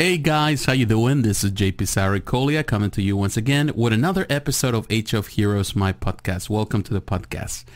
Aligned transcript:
Hey 0.00 0.16
guys, 0.16 0.64
how 0.64 0.72
you 0.72 0.86
doing? 0.86 1.20
This 1.20 1.44
is 1.44 1.52
JP 1.52 1.82
Saricolia 1.82 2.66
coming 2.66 2.90
to 2.92 3.02
you 3.02 3.18
once 3.18 3.36
again 3.36 3.70
with 3.74 3.92
another 3.92 4.26
episode 4.30 4.74
of 4.74 4.86
H 4.88 5.12
of 5.12 5.26
Heroes, 5.26 5.76
my 5.76 5.92
podcast. 5.92 6.48
Welcome 6.48 6.82
to 6.84 6.94
the 6.94 7.02
podcast. 7.02 7.66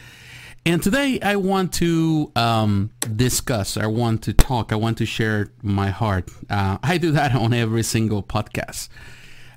And 0.64 0.82
today 0.82 1.20
I 1.20 1.36
want 1.36 1.74
to 1.74 2.32
um, 2.34 2.92
discuss, 3.14 3.76
I 3.76 3.84
want 3.84 4.22
to 4.22 4.32
talk, 4.32 4.72
I 4.72 4.76
want 4.76 4.96
to 4.98 5.04
share 5.04 5.52
my 5.60 5.90
heart. 5.90 6.30
Uh, 6.48 6.78
I 6.82 6.96
do 6.96 7.10
that 7.10 7.34
on 7.34 7.52
every 7.52 7.82
single 7.82 8.22
podcast. 8.22 8.88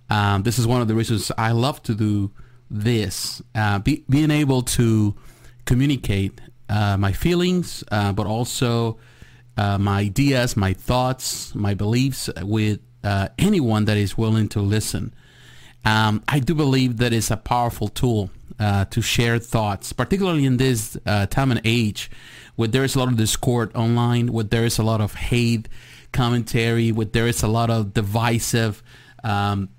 Um, 0.09 0.43
this 0.43 0.59
is 0.59 0.67
one 0.67 0.81
of 0.81 0.89
the 0.89 0.95
reasons 0.95 1.31
I 1.37 1.53
love 1.53 1.81
to 1.83 1.95
do 1.95 2.31
this, 2.69 3.41
uh, 3.55 3.79
be, 3.79 4.03
being 4.09 4.29
able 4.29 4.61
to 4.63 5.15
communicate 5.63 6.41
uh, 6.67 6.97
my 6.97 7.13
feelings, 7.13 7.85
uh, 7.93 8.11
but 8.11 8.27
also 8.27 8.97
uh, 9.57 9.77
my 9.77 9.99
ideas, 9.99 10.55
my 10.55 10.73
thoughts, 10.73 11.53
my 11.55 11.73
beliefs 11.73 12.29
with 12.41 12.79
uh, 13.03 13.29
anyone 13.37 13.85
that 13.85 13.97
is 13.97 14.17
willing 14.17 14.47
to 14.49 14.61
listen. 14.61 15.13
Um, 15.85 16.23
I 16.27 16.39
do 16.39 16.53
believe 16.53 16.97
that 16.97 17.13
it's 17.13 17.31
a 17.31 17.37
powerful 17.37 17.87
tool 17.87 18.29
uh, 18.59 18.85
to 18.85 19.01
share 19.01 19.39
thoughts, 19.39 19.93
particularly 19.93 20.45
in 20.45 20.57
this 20.57 20.97
uh, 21.05 21.27
time 21.27 21.51
and 21.51 21.61
age 21.63 22.09
where 22.55 22.67
there 22.67 22.83
is 22.83 22.95
a 22.95 22.99
lot 22.99 23.07
of 23.07 23.17
discord 23.17 23.73
online, 23.75 24.33
where 24.33 24.43
there 24.43 24.65
is 24.65 24.79
a 24.79 24.83
lot 24.83 24.99
of 24.99 25.13
hate 25.13 25.69
commentary, 26.11 26.91
where 26.91 27.05
there 27.05 27.27
is 27.27 27.43
a 27.43 27.47
lot 27.47 27.69
of 27.69 27.93
divisive 27.93 28.81
um, 29.23 29.69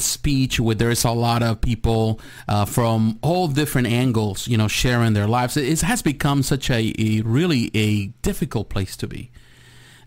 speech 0.00 0.58
where 0.58 0.74
there's 0.74 1.04
a 1.04 1.10
lot 1.10 1.42
of 1.42 1.60
people 1.60 2.20
uh, 2.48 2.64
from 2.64 3.18
all 3.22 3.48
different 3.48 3.86
angles, 3.86 4.48
you 4.48 4.56
know, 4.56 4.68
sharing 4.68 5.12
their 5.12 5.26
lives. 5.26 5.56
It 5.56 5.80
has 5.82 6.02
become 6.02 6.42
such 6.42 6.70
a, 6.70 6.94
a 6.98 7.20
really 7.22 7.70
a 7.74 8.08
difficult 8.22 8.68
place 8.68 8.96
to 8.96 9.06
be. 9.06 9.30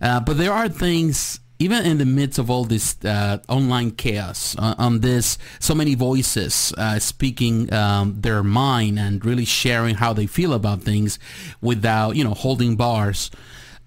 Uh, 0.01 0.19
but 0.19 0.37
there 0.37 0.51
are 0.51 0.67
things, 0.67 1.39
even 1.59 1.85
in 1.85 1.97
the 1.97 2.05
midst 2.05 2.37
of 2.37 2.49
all 2.49 2.65
this 2.65 2.97
uh, 3.05 3.37
online 3.47 3.91
chaos, 3.91 4.55
uh, 4.59 4.75
on 4.77 4.99
this, 4.99 5.37
so 5.59 5.73
many 5.73 5.95
voices 5.95 6.73
uh, 6.77 6.99
speaking 6.99 7.71
um, 7.73 8.19
their 8.19 8.43
mind 8.43 8.99
and 8.99 9.25
really 9.25 9.45
sharing 9.45 9.95
how 9.95 10.11
they 10.11 10.25
feel 10.27 10.53
about 10.53 10.81
things 10.81 11.19
without, 11.61 12.15
you 12.15 12.23
know, 12.23 12.33
holding 12.33 12.75
bars. 12.75 13.31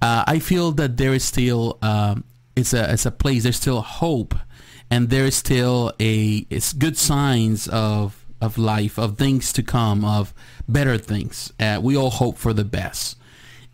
Uh, 0.00 0.24
I 0.26 0.38
feel 0.38 0.72
that 0.72 0.96
there 0.96 1.12
is 1.12 1.24
still, 1.24 1.78
um, 1.82 2.24
it's 2.54 2.72
a, 2.72 2.92
it's 2.92 3.04
a 3.04 3.10
place, 3.10 3.42
there's 3.42 3.56
still 3.56 3.82
hope 3.82 4.34
and 4.90 5.10
there 5.10 5.24
is 5.24 5.36
still 5.36 5.92
a 6.00 6.46
it's 6.50 6.72
good 6.72 6.96
signs 6.96 7.68
of 7.68 8.24
of 8.40 8.58
life, 8.58 8.98
of 8.98 9.16
things 9.16 9.52
to 9.54 9.62
come, 9.62 10.04
of 10.04 10.34
better 10.68 10.98
things. 10.98 11.52
Uh, 11.58 11.80
we 11.82 11.96
all 11.96 12.10
hope 12.10 12.36
for 12.36 12.52
the 12.52 12.64
best, 12.64 13.16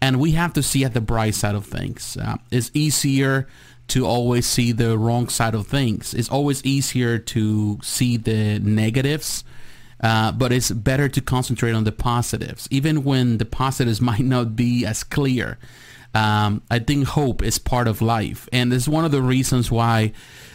and 0.01 0.21
we 0.21 0.33
have 0.33 0.53
to 0.53 0.63
see 0.63 0.85
at 0.85 0.95
the 0.95 1.01
bright 1.01 1.35
side 1.35 1.55
of 1.55 1.67
things. 1.67 2.17
Uh, 2.17 2.37
it's 2.51 2.71
easier 2.75 3.49
to 3.89 4.07
always 4.07 4.47
see 4.47 4.73
the 4.73 4.97
wrong 4.97 5.29
side 5.29 5.55
of 5.55 5.67
things. 5.67 6.15
It's 6.15 6.29
always 6.29 6.65
easier 6.65 7.19
to 7.19 7.79
see 7.83 8.17
the 8.17 8.59
negatives. 8.61 9.45
Uh, 10.01 10.33
but 10.33 10.53
it's 10.53 10.73
better 10.73 11.09
to 11.09 11.21
concentrate 11.21 11.73
on 11.73 11.85
the 11.85 11.93
positives, 11.93 12.67
even 12.73 13.05
when 13.05 13.39
the 13.39 13.45
positives 13.45 14.01
might 14.11 14.25
not 14.25 14.57
be 14.57 14.85
as 14.85 15.05
clear. 15.05 15.59
Um, 16.15 16.63
I 16.71 16.79
think 16.81 17.07
hope 17.07 17.43
is 17.43 17.59
part 17.59 17.89
of 17.89 18.03
life, 18.03 18.49
and 18.53 18.73
it's 18.73 18.89
one 18.89 19.05
of 19.05 19.13
the 19.13 19.23
reasons 19.23 19.71
why 19.71 20.13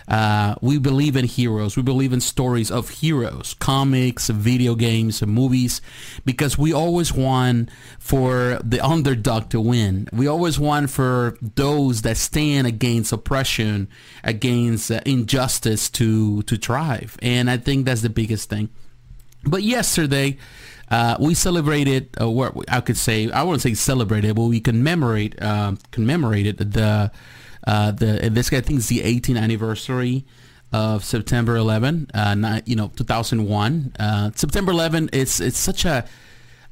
uh, 0.08 0.56
we 0.62 0.78
believe 0.78 1.16
in 1.16 1.26
heroes. 1.26 1.76
We 1.76 1.84
believe 1.84 2.14
in 2.14 2.22
stories 2.22 2.72
of 2.72 2.90
heroes, 2.90 3.56
comics, 3.60 4.30
video 4.30 4.76
games, 4.76 5.22
movies, 5.26 5.82
because 6.26 6.58
we 6.58 6.72
always 6.72 7.14
want 7.14 7.70
for 8.00 8.60
the 8.64 8.80
underdog 8.80 9.50
to 9.50 9.60
win. 9.60 10.08
We 10.14 10.28
always 10.28 10.58
want 10.58 10.90
for 10.90 11.38
those 11.42 12.04
that 12.04 12.18
stand 12.18 12.68
against 12.68 13.12
oppression, 13.12 13.90
against 14.24 14.92
uh, 14.92 15.02
injustice 15.06 15.90
to 15.92 16.42
to 16.44 16.58
thrive. 16.58 17.18
And 17.22 17.50
I 17.50 17.58
think 17.58 17.86
that's 17.86 18.02
the 18.02 18.10
biggest 18.10 18.50
thing. 18.50 18.70
But 19.44 19.64
yesterday, 19.64 20.38
uh, 20.90 21.18
we 21.20 21.34
celebrated, 21.34 22.10
uh, 22.20 22.30
what 22.30 22.54
I 22.70 22.82
could 22.82 22.98
say, 22.98 23.30
I 23.30 23.44
wouldn't 23.44 23.62
say 23.62 23.74
celebrated, 23.74 24.36
but 24.36 24.44
we 24.44 24.60
commemorate, 24.60 25.42
uh, 25.42 25.74
commemorated 25.92 26.58
the 26.58 27.12
uh, 27.68 27.92
the 27.92 28.30
this 28.32 28.52
I 28.52 28.62
think 28.62 28.80
is 28.80 28.88
the 28.88 29.02
18th 29.02 29.38
anniversary 29.38 30.26
of 30.72 31.04
September 31.04 31.56
11, 31.56 32.08
uh, 32.14 32.36
not, 32.36 32.68
you 32.68 32.76
know, 32.76 32.92
2001. 32.96 33.94
Uh, 34.00 34.32
September 34.36 34.72
11, 34.72 35.10
it's 35.14 35.40
it's 35.40 35.60
such 35.60 35.86
a, 35.86 36.06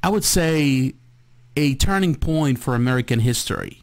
I 0.02 0.08
would 0.08 0.24
say, 0.24 0.94
a 1.56 1.74
turning 1.76 2.14
point 2.14 2.58
for 2.58 2.74
American 2.74 3.20
history 3.20 3.82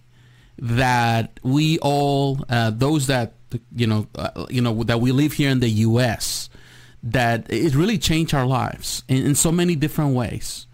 that 0.58 1.40
we 1.44 1.80
all, 1.80 2.44
uh, 2.50 2.72
those 2.72 3.08
that 3.08 3.34
you 3.76 3.86
know, 3.86 4.08
uh, 4.16 4.46
you 4.50 4.62
know, 4.62 4.84
that 4.84 5.00
we 5.00 5.12
live 5.12 5.34
here 5.34 5.50
in 5.50 5.60
the 5.60 5.70
U.S., 5.70 6.50
that 7.04 7.46
it 7.52 7.76
really 7.76 8.00
changed 8.00 8.34
our 8.34 8.48
lives 8.48 9.04
in, 9.08 9.24
in 9.26 9.36
so 9.36 9.52
many 9.52 9.76
different 9.76 10.16
ways. 10.16 10.66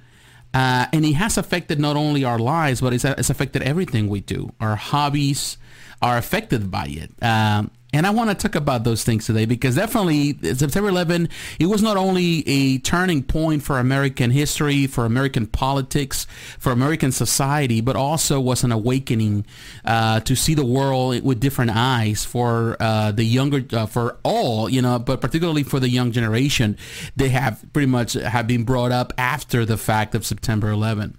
Uh, 0.54 0.86
and 0.94 1.06
it 1.06 1.14
has 1.14 1.38
affected 1.38 1.80
not 1.80 1.98
only 1.98 2.24
our 2.24 2.40
lives, 2.40 2.80
but 2.82 2.94
it's, 2.94 3.04
it's 3.04 3.30
affected 3.30 3.62
everything 3.62 4.08
we 4.08 4.22
do, 4.22 4.50
our 4.60 4.76
hobbies, 4.76 5.58
are 6.02 6.18
affected 6.18 6.72
by 6.72 6.86
it. 6.86 7.12
Um, 7.24 7.72
and 7.92 8.06
I 8.06 8.12
want 8.12 8.30
to 8.30 8.36
talk 8.36 8.56
about 8.56 8.84
those 8.84 9.04
things 9.04 9.26
today 9.26 9.46
because 9.46 9.76
definitely 9.76 10.38
September 10.54 10.90
11, 10.90 11.28
it 11.60 11.66
was 11.66 11.82
not 11.82 11.98
only 11.98 12.48
a 12.48 12.78
turning 12.80 13.24
point 13.24 13.64
for 13.64 13.80
American 13.80 14.30
history, 14.30 14.86
for 14.86 15.06
American 15.06 15.48
politics, 15.48 16.28
for 16.60 16.72
American 16.72 17.12
society, 17.12 17.82
but 17.82 17.96
also 17.96 18.40
was 18.40 18.64
an 18.64 18.72
awakening 18.72 19.44
uh, 19.86 20.20
to 20.22 20.36
see 20.36 20.54
the 20.54 20.66
world 20.66 21.24
with 21.24 21.40
different 21.40 21.72
eyes 21.74 22.24
for 22.24 22.78
uh, 22.80 23.12
the 23.12 23.24
younger, 23.24 23.66
uh, 23.76 23.88
for 23.88 24.20
all, 24.22 24.70
you 24.70 24.84
know, 24.84 25.00
but 25.00 25.20
particularly 25.20 25.64
for 25.64 25.80
the 25.80 25.90
young 25.90 26.12
generation. 26.12 26.78
They 27.16 27.30
have 27.30 27.66
pretty 27.74 27.88
much 27.88 28.14
have 28.14 28.46
been 28.46 28.66
brought 28.66 28.92
up 28.92 29.14
after 29.18 29.66
the 29.66 29.78
fact 29.78 30.14
of 30.14 30.28
September 30.28 30.70
11. 30.70 31.18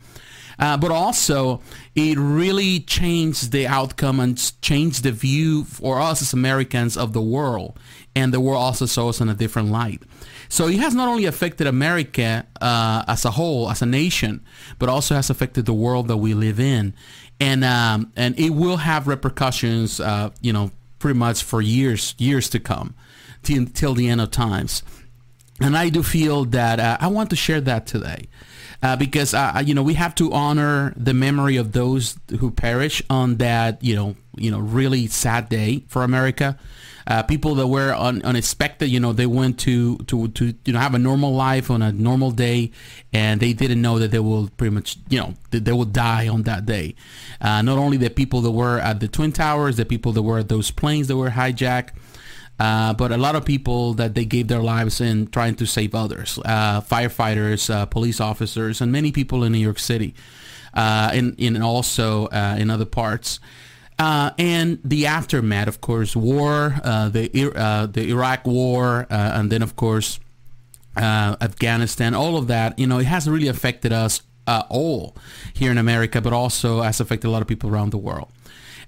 Uh, 0.61 0.77
but 0.77 0.91
also 0.91 1.63
it 1.95 2.19
really 2.19 2.81
changed 2.81 3.51
the 3.51 3.67
outcome 3.67 4.21
and 4.21 4.53
changed 4.61 5.03
the 5.03 5.11
view 5.11 5.65
for 5.65 5.99
us 5.99 6.21
as 6.21 6.33
Americans 6.35 6.97
of 6.97 7.15
the 7.15 7.23
world. 7.23 7.79
And 8.15 8.35
the 8.35 8.41
world 8.41 8.63
also 8.63 8.87
saw 8.87 9.09
us 9.09 9.21
in 9.21 9.29
a 9.29 9.35
different 9.35 9.71
light. 9.71 10.03
So 10.49 10.67
it 10.69 10.79
has 10.81 10.95
not 10.95 11.09
only 11.09 11.25
affected 11.25 11.67
America 11.67 12.45
uh, 12.61 13.05
as 13.09 13.25
a 13.25 13.31
whole, 13.31 13.71
as 13.71 13.83
a 13.83 13.87
nation, 13.87 14.45
but 14.79 14.89
also 14.89 15.15
has 15.15 15.31
affected 15.31 15.65
the 15.65 15.73
world 15.73 16.09
that 16.09 16.19
we 16.19 16.35
live 16.35 16.61
in. 16.61 16.93
And, 17.39 17.65
um, 17.65 18.13
and 18.17 18.39
it 18.39 18.51
will 18.51 18.79
have 18.79 19.07
repercussions, 19.09 20.01
uh, 20.01 20.31
you 20.43 20.53
know, 20.53 20.73
pretty 20.99 21.19
much 21.19 21.43
for 21.43 21.63
years, 21.63 22.15
years 22.19 22.51
to 22.51 22.61
come, 22.61 22.95
till, 23.43 23.65
till 23.67 23.95
the 23.95 24.09
end 24.09 24.21
of 24.21 24.31
times. 24.31 24.83
And 25.61 25.77
I 25.77 25.89
do 25.89 26.03
feel 26.03 26.45
that 26.47 26.81
uh, 26.81 26.99
I 27.01 27.07
want 27.07 27.31
to 27.31 27.37
share 27.37 27.61
that 27.63 27.87
today 27.87 28.27
uh, 28.83 28.97
because 28.97 29.35
uh, 29.35 29.53
uh, 29.57 29.61
you 29.61 29.75
know 29.75 29.83
we 29.83 29.95
have 29.95 30.15
to 30.17 30.33
honor 30.33 30.93
the 30.97 31.15
memory 31.15 31.57
of 31.57 31.73
those 31.73 32.19
who 32.39 32.51
perish 32.51 33.03
on 33.11 33.37
that 33.37 33.83
you 33.83 33.95
know 33.95 34.17
you 34.37 34.51
know 34.51 34.59
really 34.59 35.07
sad 35.07 35.49
day 35.49 35.85
for 35.89 36.03
America. 36.03 36.59
Uh, 37.07 37.25
people 37.25 37.57
that 37.57 37.67
were 37.67 37.93
un- 37.95 38.23
unexpected, 38.23 38.89
you 38.89 39.01
know, 39.01 39.13
they 39.13 39.27
went 39.27 39.59
to, 39.59 39.97
to, 39.99 40.29
to, 40.29 40.55
you 40.65 40.73
know, 40.73 40.79
have 40.79 40.95
a 40.95 40.99
normal 40.99 41.35
life 41.35 41.69
on 41.69 41.83
a 41.83 41.91
normal 41.91 42.31
day 42.31 42.71
and 43.13 43.41
they 43.41 43.53
didn't 43.53 43.83
know 43.83 43.99
that 43.99 44.13
they 44.13 44.21
will 44.21 44.49
pretty 44.57 44.73
much, 44.73 44.97
you 45.09 45.19
know, 45.19 45.35
they 45.51 45.73
will 45.73 45.87
die 45.87 46.29
on 46.29 46.43
that 46.43 46.67
day. 46.67 46.95
Uh, 47.41 47.63
not 47.63 47.79
only 47.79 47.97
the 47.97 48.11
people 48.11 48.43
that 48.43 48.53
were 48.53 48.79
at 48.79 49.01
the 49.01 49.09
Twin 49.09 49.33
Towers, 49.33 49.77
the 49.77 49.85
people 49.85 50.13
that 50.13 50.23
were 50.23 50.39
at 50.39 50.49
those 50.49 50.71
planes 50.71 51.09
that 51.09 51.17
were 51.17 51.31
hijacked, 51.31 51.91
uh, 52.61 52.93
but 52.93 53.11
a 53.11 53.17
lot 53.17 53.35
of 53.35 53.43
people 53.43 53.95
that 53.95 54.15
they 54.15 54.27
gave 54.27 54.49
their 54.49 54.61
lives 54.61 55.01
in 55.01 55.27
trying 55.29 55.55
to 55.55 55.65
save 55.65 55.95
others, 55.95 56.39
uh, 56.45 56.83
firefighters, 56.83 57.71
uh, 57.71 57.87
police 57.87 58.21
officers, 58.21 58.83
and 58.83 58.93
many 58.93 59.11
people 59.11 59.43
in 59.45 59.53
New 59.53 59.59
York 59.59 59.79
City, 59.79 60.15
uh, 60.75 61.11
and, 61.15 61.41
and 61.41 61.65
also 61.65 62.27
uh, 62.27 62.57
in 62.59 62.69
other 62.69 62.85
parts. 62.85 63.41
and 63.99 64.79
the 64.85 65.07
aftermath, 65.07 65.69
of 65.69 65.81
course, 65.81 66.15
war, 66.15 66.75
the 66.85 67.31
the 67.93 68.11
Iraq 68.11 68.47
War, 68.47 69.07
and 69.09 69.51
then 69.51 69.63
of 69.63 69.75
course 69.77 70.21
Afghanistan, 70.97 72.15
all 72.15 72.37
of 72.37 72.47
that. 72.49 72.79
You 72.79 72.87
know, 72.87 72.99
it 72.99 73.07
has 73.07 73.27
really 73.27 73.49
affected 73.49 73.91
us 73.93 74.21
all 74.47 75.17
here 75.55 75.71
in 75.71 75.79
America, 75.79 76.21
but 76.21 76.35
also 76.35 76.83
has 76.83 77.01
affected 77.01 77.29
a 77.29 77.31
lot 77.31 77.41
of 77.41 77.49
people 77.49 77.71
around 77.71 77.91
the 77.91 77.99
world 77.99 78.29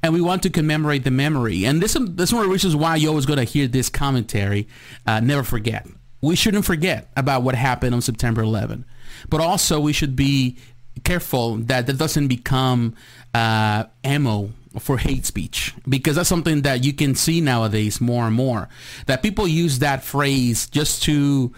and 0.02 0.12
we 0.12 0.20
want 0.20 0.42
to 0.42 0.50
commemorate 0.50 1.04
the 1.04 1.10
memory. 1.10 1.64
And 1.64 1.80
this, 1.80 1.94
this 1.94 2.30
is 2.30 2.34
one 2.34 2.42
of 2.42 2.48
the 2.48 2.52
reasons 2.52 2.74
why 2.74 2.96
you're 2.96 3.10
always 3.10 3.26
going 3.26 3.38
to 3.38 3.44
hear 3.44 3.68
this 3.68 3.88
commentary. 3.88 4.68
Uh, 5.06 5.20
never 5.20 5.42
forget. 5.42 5.86
We 6.20 6.36
shouldn't 6.36 6.64
forget 6.64 7.10
about 7.16 7.42
what 7.42 7.54
happened 7.54 7.94
on 7.94 8.00
September 8.00 8.42
11. 8.42 8.84
But 9.28 9.40
also 9.40 9.80
we 9.80 9.92
should 9.92 10.16
be 10.16 10.58
careful 11.04 11.56
that 11.56 11.86
that 11.86 11.98
doesn't 11.98 12.28
become 12.28 12.94
uh, 13.34 13.84
ammo 14.04 14.50
for 14.78 14.98
hate 14.98 15.26
speech 15.26 15.74
because 15.86 16.16
that's 16.16 16.28
something 16.28 16.62
that 16.62 16.82
you 16.82 16.92
can 16.92 17.14
see 17.14 17.40
nowadays 17.40 18.00
more 18.00 18.26
and 18.26 18.34
more 18.34 18.68
that 19.04 19.22
people 19.22 19.46
use 19.46 19.80
that 19.80 20.02
phrase 20.02 20.66
just 20.68 21.02
to 21.02 21.52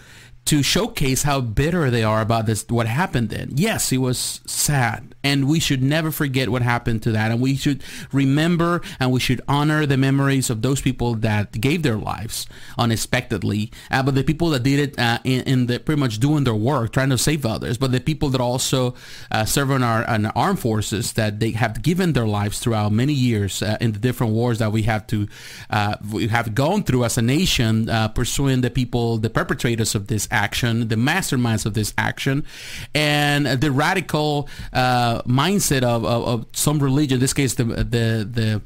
to 0.45 0.61
showcase 0.61 1.23
how 1.23 1.41
bitter 1.41 1.89
they 1.89 2.03
are 2.03 2.21
about 2.21 2.45
this 2.45 2.65
what 2.69 2.87
happened 2.87 3.29
then. 3.29 3.51
Yes, 3.55 3.91
it 3.91 3.97
was 3.97 4.41
sad 4.45 5.15
and 5.25 5.47
we 5.47 5.59
should 5.59 5.81
never 5.81 6.11
forget 6.11 6.49
what 6.49 6.61
happened 6.61 7.01
to 7.01 7.11
that 7.11 7.31
and 7.31 7.41
we 7.41 7.55
should 7.55 7.83
remember 8.11 8.79
and 8.99 9.11
we 9.11 9.19
should 9.19 9.41
honor 9.47 9.85
the 9.87 9.97
memories 9.97 10.51
of 10.51 10.61
those 10.61 10.81
people 10.81 11.15
that 11.15 11.59
gave 11.59 11.81
their 11.81 11.97
lives 11.97 12.45
unexpectedly 12.77 13.71
uh, 13.89 14.03
but 14.03 14.13
the 14.13 14.23
people 14.23 14.51
that 14.51 14.61
did 14.61 14.79
it 14.79 14.99
uh, 14.99 15.17
in, 15.23 15.41
in, 15.41 15.65
the 15.65 15.79
pretty 15.79 15.99
much 15.99 16.19
doing 16.19 16.43
their 16.43 16.53
work 16.53 16.93
trying 16.93 17.09
to 17.09 17.17
save 17.17 17.43
others 17.43 17.77
but 17.77 17.91
the 17.91 17.99
people 17.99 18.29
that 18.29 18.39
also 18.39 18.93
uh, 19.31 19.43
serve 19.43 19.71
in 19.71 19.81
our, 19.81 20.03
in 20.13 20.27
our, 20.27 20.33
armed 20.35 20.59
forces 20.59 21.13
that 21.13 21.39
they 21.39 21.51
have 21.51 21.81
given 21.81 22.13
their 22.13 22.27
lives 22.27 22.59
throughout 22.59 22.91
many 22.91 23.13
years 23.13 23.63
uh, 23.63 23.77
in 23.81 23.93
the 23.93 23.99
different 23.99 24.31
wars 24.31 24.59
that 24.59 24.71
we 24.71 24.83
have 24.83 25.07
to 25.07 25.27
uh, 25.71 25.95
we 26.11 26.27
have 26.27 26.53
gone 26.53 26.83
through 26.83 27.03
as 27.03 27.17
a 27.17 27.21
nation 27.21 27.89
uh, 27.89 28.07
pursuing 28.09 28.61
the 28.61 28.69
people 28.69 29.17
the 29.17 29.29
perpetrators 29.29 29.95
of 29.95 30.05
this 30.05 30.27
action 30.35 30.87
the 30.89 30.95
masterminds 30.95 31.65
of 31.65 31.73
this 31.73 31.93
action 31.97 32.43
and 32.93 33.47
the 33.47 33.71
radical 33.71 34.47
mindset 34.73 35.83
of, 35.83 36.05
of, 36.05 36.27
of, 36.27 36.45
some 36.53 36.79
religion, 36.79 37.15
in 37.15 37.21
this 37.21 37.33
case, 37.33 37.53
the 37.55 37.63
the 37.63 38.27
the 38.39 38.61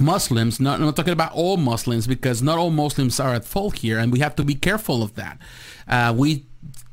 Muslims, 0.00 0.60
not, 0.60 0.80
not 0.80 0.96
talking 0.96 1.12
about 1.12 1.32
all 1.32 1.56
Muslims 1.56 2.06
because 2.06 2.42
not 2.42 2.58
all 2.58 2.70
Muslims 2.70 3.18
are 3.20 3.34
at 3.34 3.44
fault 3.44 3.78
here, 3.78 3.98
and 3.98 4.12
we 4.12 4.20
have 4.20 4.34
to 4.36 4.44
be 4.44 4.54
careful 4.54 5.02
of 5.02 5.14
that. 5.14 5.38
Uh, 5.86 6.14
we 6.16 6.46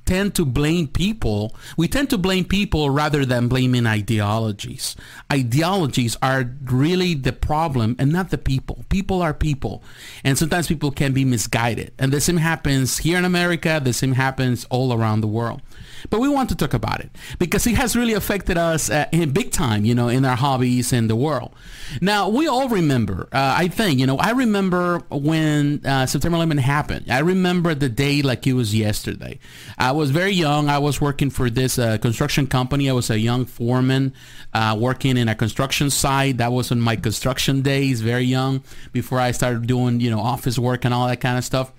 tend 0.05 0.35
to 0.35 0.45
blame 0.45 0.87
people. 0.87 1.55
We 1.77 1.87
tend 1.87 2.09
to 2.11 2.17
blame 2.17 2.45
people 2.45 2.89
rather 2.89 3.25
than 3.25 3.47
blaming 3.47 3.87
ideologies. 3.87 4.95
Ideologies 5.31 6.17
are 6.21 6.51
really 6.65 7.13
the 7.15 7.33
problem 7.33 7.95
and 7.99 8.11
not 8.11 8.29
the 8.29 8.37
people. 8.37 8.85
People 8.89 9.21
are 9.21 9.33
people. 9.33 9.83
And 10.23 10.37
sometimes 10.37 10.67
people 10.67 10.91
can 10.91 11.13
be 11.13 11.25
misguided. 11.25 11.93
And 11.97 12.11
the 12.11 12.21
same 12.21 12.37
happens 12.37 12.99
here 12.99 13.17
in 13.17 13.25
America. 13.25 13.81
The 13.83 13.93
same 13.93 14.13
happens 14.13 14.65
all 14.69 14.93
around 14.93 15.21
the 15.21 15.27
world. 15.27 15.61
But 16.09 16.19
we 16.19 16.29
want 16.29 16.49
to 16.49 16.55
talk 16.55 16.73
about 16.73 16.99
it 16.99 17.09
because 17.39 17.65
it 17.67 17.75
has 17.75 17.95
really 17.95 18.13
affected 18.13 18.57
us 18.57 18.89
uh, 18.89 19.07
in 19.11 19.31
big 19.31 19.51
time, 19.51 19.85
you 19.85 19.95
know, 19.95 20.07
in 20.07 20.25
our 20.25 20.35
hobbies 20.35 20.93
and 20.93 21.09
the 21.09 21.15
world. 21.15 21.53
Now, 22.01 22.29
we 22.29 22.47
all 22.47 22.69
remember, 22.69 23.27
uh, 23.31 23.55
I 23.57 23.67
think, 23.67 23.99
you 23.99 24.05
know, 24.05 24.17
I 24.17 24.31
remember 24.31 24.99
when 25.09 25.85
uh, 25.85 26.05
September 26.05 26.35
11 26.37 26.57
happened. 26.59 27.11
I 27.11 27.19
remember 27.19 27.73
the 27.73 27.89
day 27.89 28.21
like 28.21 28.45
it 28.47 28.53
was 28.53 28.75
yesterday. 28.75 29.39
I 29.77 29.91
was 29.95 30.11
very 30.11 30.31
young. 30.31 30.69
I 30.69 30.77
was 30.77 31.01
working 31.01 31.29
for 31.29 31.49
this 31.49 31.79
uh, 31.79 31.97
construction 31.97 32.47
company. 32.47 32.89
I 32.89 32.93
was 32.93 33.09
a 33.09 33.19
young 33.19 33.45
foreman 33.45 34.13
uh, 34.53 34.77
working 34.79 35.17
in 35.17 35.27
a 35.27 35.35
construction 35.35 35.89
site. 35.89 36.37
That 36.37 36.51
was 36.51 36.71
in 36.71 36.79
my 36.79 36.95
construction 36.95 37.61
days, 37.61 38.01
very 38.01 38.25
young, 38.25 38.63
before 38.91 39.19
I 39.19 39.31
started 39.31 39.65
doing, 39.67 39.99
you 39.99 40.11
know, 40.11 40.19
office 40.19 40.59
work 40.59 40.85
and 40.85 40.93
all 40.93 41.07
that 41.07 41.21
kind 41.21 41.37
of 41.37 41.43
stuff. 41.43 41.71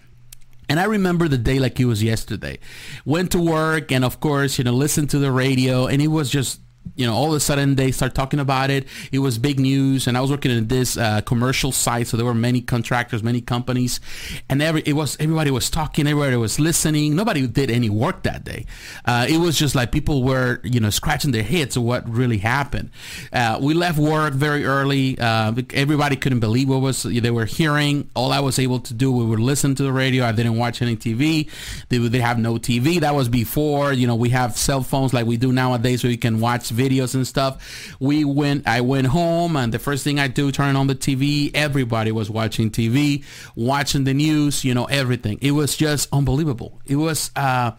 And 0.69 0.81
I 0.81 0.85
remember 0.85 1.29
the 1.29 1.39
day 1.39 1.59
like 1.59 1.79
it 1.79 1.85
was 1.85 2.03
yesterday. 2.03 2.59
Went 3.05 3.33
to 3.33 3.39
work 3.39 3.93
and 3.93 4.05
of 4.05 4.19
course, 4.19 4.59
you 4.59 4.65
know, 4.65 4.73
listened 4.73 5.11
to 5.11 5.19
the 5.19 5.31
radio 5.31 5.87
and 5.87 6.03
it 6.03 6.09
was 6.09 6.29
just 6.29 6.61
you 6.95 7.07
know, 7.07 7.15
all 7.15 7.31
of 7.31 7.37
a 7.37 7.41
sudden 7.41 7.75
they 7.75 7.91
start 7.91 8.15
talking 8.15 8.41
about 8.41 8.71
it. 8.71 8.87
It 9.13 9.19
was 9.19 9.39
big 9.39 9.59
news, 9.59 10.07
and 10.07 10.17
I 10.17 10.21
was 10.21 10.31
working 10.31 10.51
in 10.51 10.69
this 10.69 10.97
uh, 10.97 11.21
commercial 11.23 11.73
site, 11.73 12.07
so 12.07 12.17
there 12.17 12.27
were 12.27 12.35
many 12.35 12.61
contractors, 12.61 13.23
many 13.23 13.41
companies, 13.41 14.01
and 14.49 14.63
every 14.63 14.83
it 14.87 14.93
was 14.93 15.17
everybody 15.19 15.51
was 15.51 15.71
talking, 15.71 16.07
everybody 16.07 16.37
was 16.37 16.61
listening. 16.61 17.17
Nobody 17.17 17.47
did 17.47 17.71
any 17.71 17.91
work 17.91 18.23
that 18.23 18.45
day. 18.45 18.67
Uh, 19.05 19.27
it 19.29 19.39
was 19.39 19.59
just 19.59 19.75
like 19.75 19.93
people 19.93 20.23
were, 20.23 20.61
you 20.63 20.81
know, 20.81 20.91
scratching 20.91 21.33
their 21.33 21.43
heads 21.43 21.77
of 21.77 21.83
what 21.83 22.09
really 22.09 22.39
happened. 22.39 22.91
Uh, 23.33 23.59
we 23.61 23.75
left 23.75 23.99
work 23.99 24.35
very 24.35 24.65
early. 24.65 25.19
Uh, 25.19 25.53
everybody 25.75 26.17
couldn't 26.17 26.41
believe 26.41 26.69
what 26.69 26.81
was 26.81 27.03
they 27.03 27.31
were 27.31 27.47
hearing. 27.47 28.11
All 28.15 28.33
I 28.33 28.41
was 28.41 28.59
able 28.59 28.81
to 28.81 28.95
do, 28.95 29.11
we 29.11 29.25
would 29.25 29.41
listen 29.41 29.75
to 29.75 29.83
the 29.83 29.93
radio. 29.93 30.25
I 30.25 30.33
didn't 30.33 30.57
watch 30.57 30.83
any 30.83 30.97
TV. 30.97 31.49
They 31.89 31.99
they 31.99 32.21
have 32.21 32.39
no 32.39 32.55
TV. 32.55 33.01
That 33.01 33.15
was 33.15 33.29
before, 33.29 33.93
you 33.93 34.07
know, 34.07 34.15
we 34.15 34.31
have 34.31 34.57
cell 34.57 34.83
phones 34.83 35.13
like 35.13 35.27
we 35.27 35.37
do 35.37 35.53
nowadays, 35.53 36.03
so 36.03 36.09
you 36.09 36.19
can 36.19 36.41
watch 36.41 36.69
videos 36.77 37.15
and 37.15 37.27
stuff. 37.27 37.97
We 38.01 38.25
went, 38.25 38.67
I 38.67 38.81
went 38.81 39.09
home 39.09 39.57
and 39.57 39.73
the 39.73 39.79
first 39.79 40.05
thing 40.05 40.19
I 40.19 40.29
do, 40.29 40.53
turn 40.53 40.77
on 40.77 40.87
the 40.87 40.95
TV. 40.95 41.51
Everybody 41.55 42.13
was 42.13 42.31
watching 42.31 42.71
TV, 42.71 43.25
watching 43.55 44.05
the 44.05 44.15
news, 44.15 44.65
you 44.65 44.75
know, 44.75 44.85
everything. 44.87 45.39
It 45.41 45.53
was 45.53 45.77
just 45.77 46.09
unbelievable. 46.13 46.81
It 46.85 46.97
was, 46.97 47.31
uh, 47.37 47.73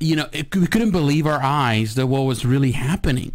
you 0.00 0.16
know, 0.16 0.28
it, 0.32 0.54
we 0.54 0.66
couldn't 0.66 0.90
believe 0.90 1.26
our 1.26 1.42
eyes 1.42 1.94
that 1.94 2.06
what 2.06 2.22
was 2.22 2.44
really 2.44 2.72
happening. 2.72 3.34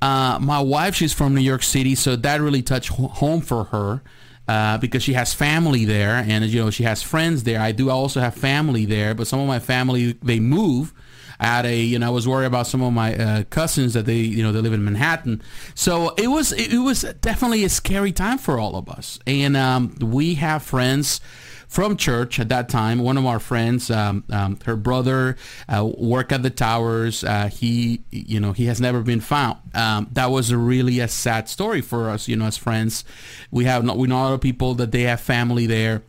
Uh, 0.00 0.38
my 0.40 0.60
wife, 0.60 0.94
she's 0.94 1.12
from 1.12 1.34
New 1.34 1.40
York 1.40 1.62
City, 1.62 1.94
so 1.94 2.14
that 2.16 2.40
really 2.40 2.62
touched 2.62 2.90
home 2.90 3.40
for 3.40 3.64
her. 3.64 4.02
Uh, 4.46 4.78
because 4.78 5.02
she 5.02 5.12
has 5.12 5.34
family 5.34 5.84
there 5.84 6.24
and 6.26 6.42
you 6.46 6.64
know 6.64 6.70
she 6.70 6.82
has 6.82 7.02
friends 7.02 7.42
there. 7.42 7.60
I 7.60 7.70
do 7.70 7.90
also 7.90 8.18
have 8.20 8.34
family 8.34 8.86
there, 8.86 9.14
but 9.14 9.26
some 9.26 9.40
of 9.40 9.46
my 9.46 9.58
family 9.58 10.12
they 10.22 10.40
move, 10.40 10.94
Had 11.40 11.66
a, 11.66 11.76
you 11.76 11.98
know, 11.98 12.08
I 12.08 12.10
was 12.10 12.26
worried 12.26 12.46
about 12.46 12.66
some 12.66 12.82
of 12.82 12.92
my 12.92 13.14
uh, 13.14 13.44
cousins 13.44 13.94
that 13.94 14.06
they, 14.06 14.16
you 14.16 14.42
know, 14.42 14.52
they 14.52 14.60
live 14.60 14.72
in 14.72 14.84
Manhattan. 14.84 15.42
So 15.74 16.14
it 16.16 16.28
was, 16.28 16.52
it 16.52 16.78
was 16.78 17.02
definitely 17.20 17.64
a 17.64 17.68
scary 17.68 18.12
time 18.12 18.38
for 18.38 18.58
all 18.58 18.76
of 18.76 18.88
us. 18.88 19.18
And 19.26 19.56
um, 19.56 19.94
we 20.00 20.34
have 20.34 20.62
friends 20.62 21.20
from 21.68 21.96
church 21.96 22.40
at 22.40 22.48
that 22.48 22.68
time. 22.68 22.98
One 22.98 23.16
of 23.18 23.26
our 23.26 23.38
friends, 23.38 23.90
um, 23.90 24.24
um, 24.30 24.58
her 24.64 24.74
brother, 24.74 25.36
uh, 25.68 25.88
at 26.30 26.42
the 26.42 26.50
towers. 26.50 27.22
Uh, 27.22 27.48
he, 27.48 28.00
you 28.10 28.40
know, 28.40 28.52
he 28.52 28.66
has 28.66 28.80
never 28.80 29.02
been 29.02 29.20
found. 29.20 29.58
Um, 29.74 30.08
that 30.12 30.30
was 30.30 30.50
a 30.50 30.58
really 30.58 30.98
a 30.98 31.08
sad 31.08 31.48
story 31.48 31.82
for 31.82 32.10
us, 32.10 32.26
you 32.26 32.36
know, 32.36 32.46
as 32.46 32.56
friends. 32.56 33.04
We 33.50 33.66
have 33.66 33.88
we 33.96 34.08
know 34.08 34.24
other 34.24 34.38
people 34.38 34.74
that 34.76 34.90
they 34.90 35.02
have 35.02 35.20
family 35.20 35.66
there 35.66 36.02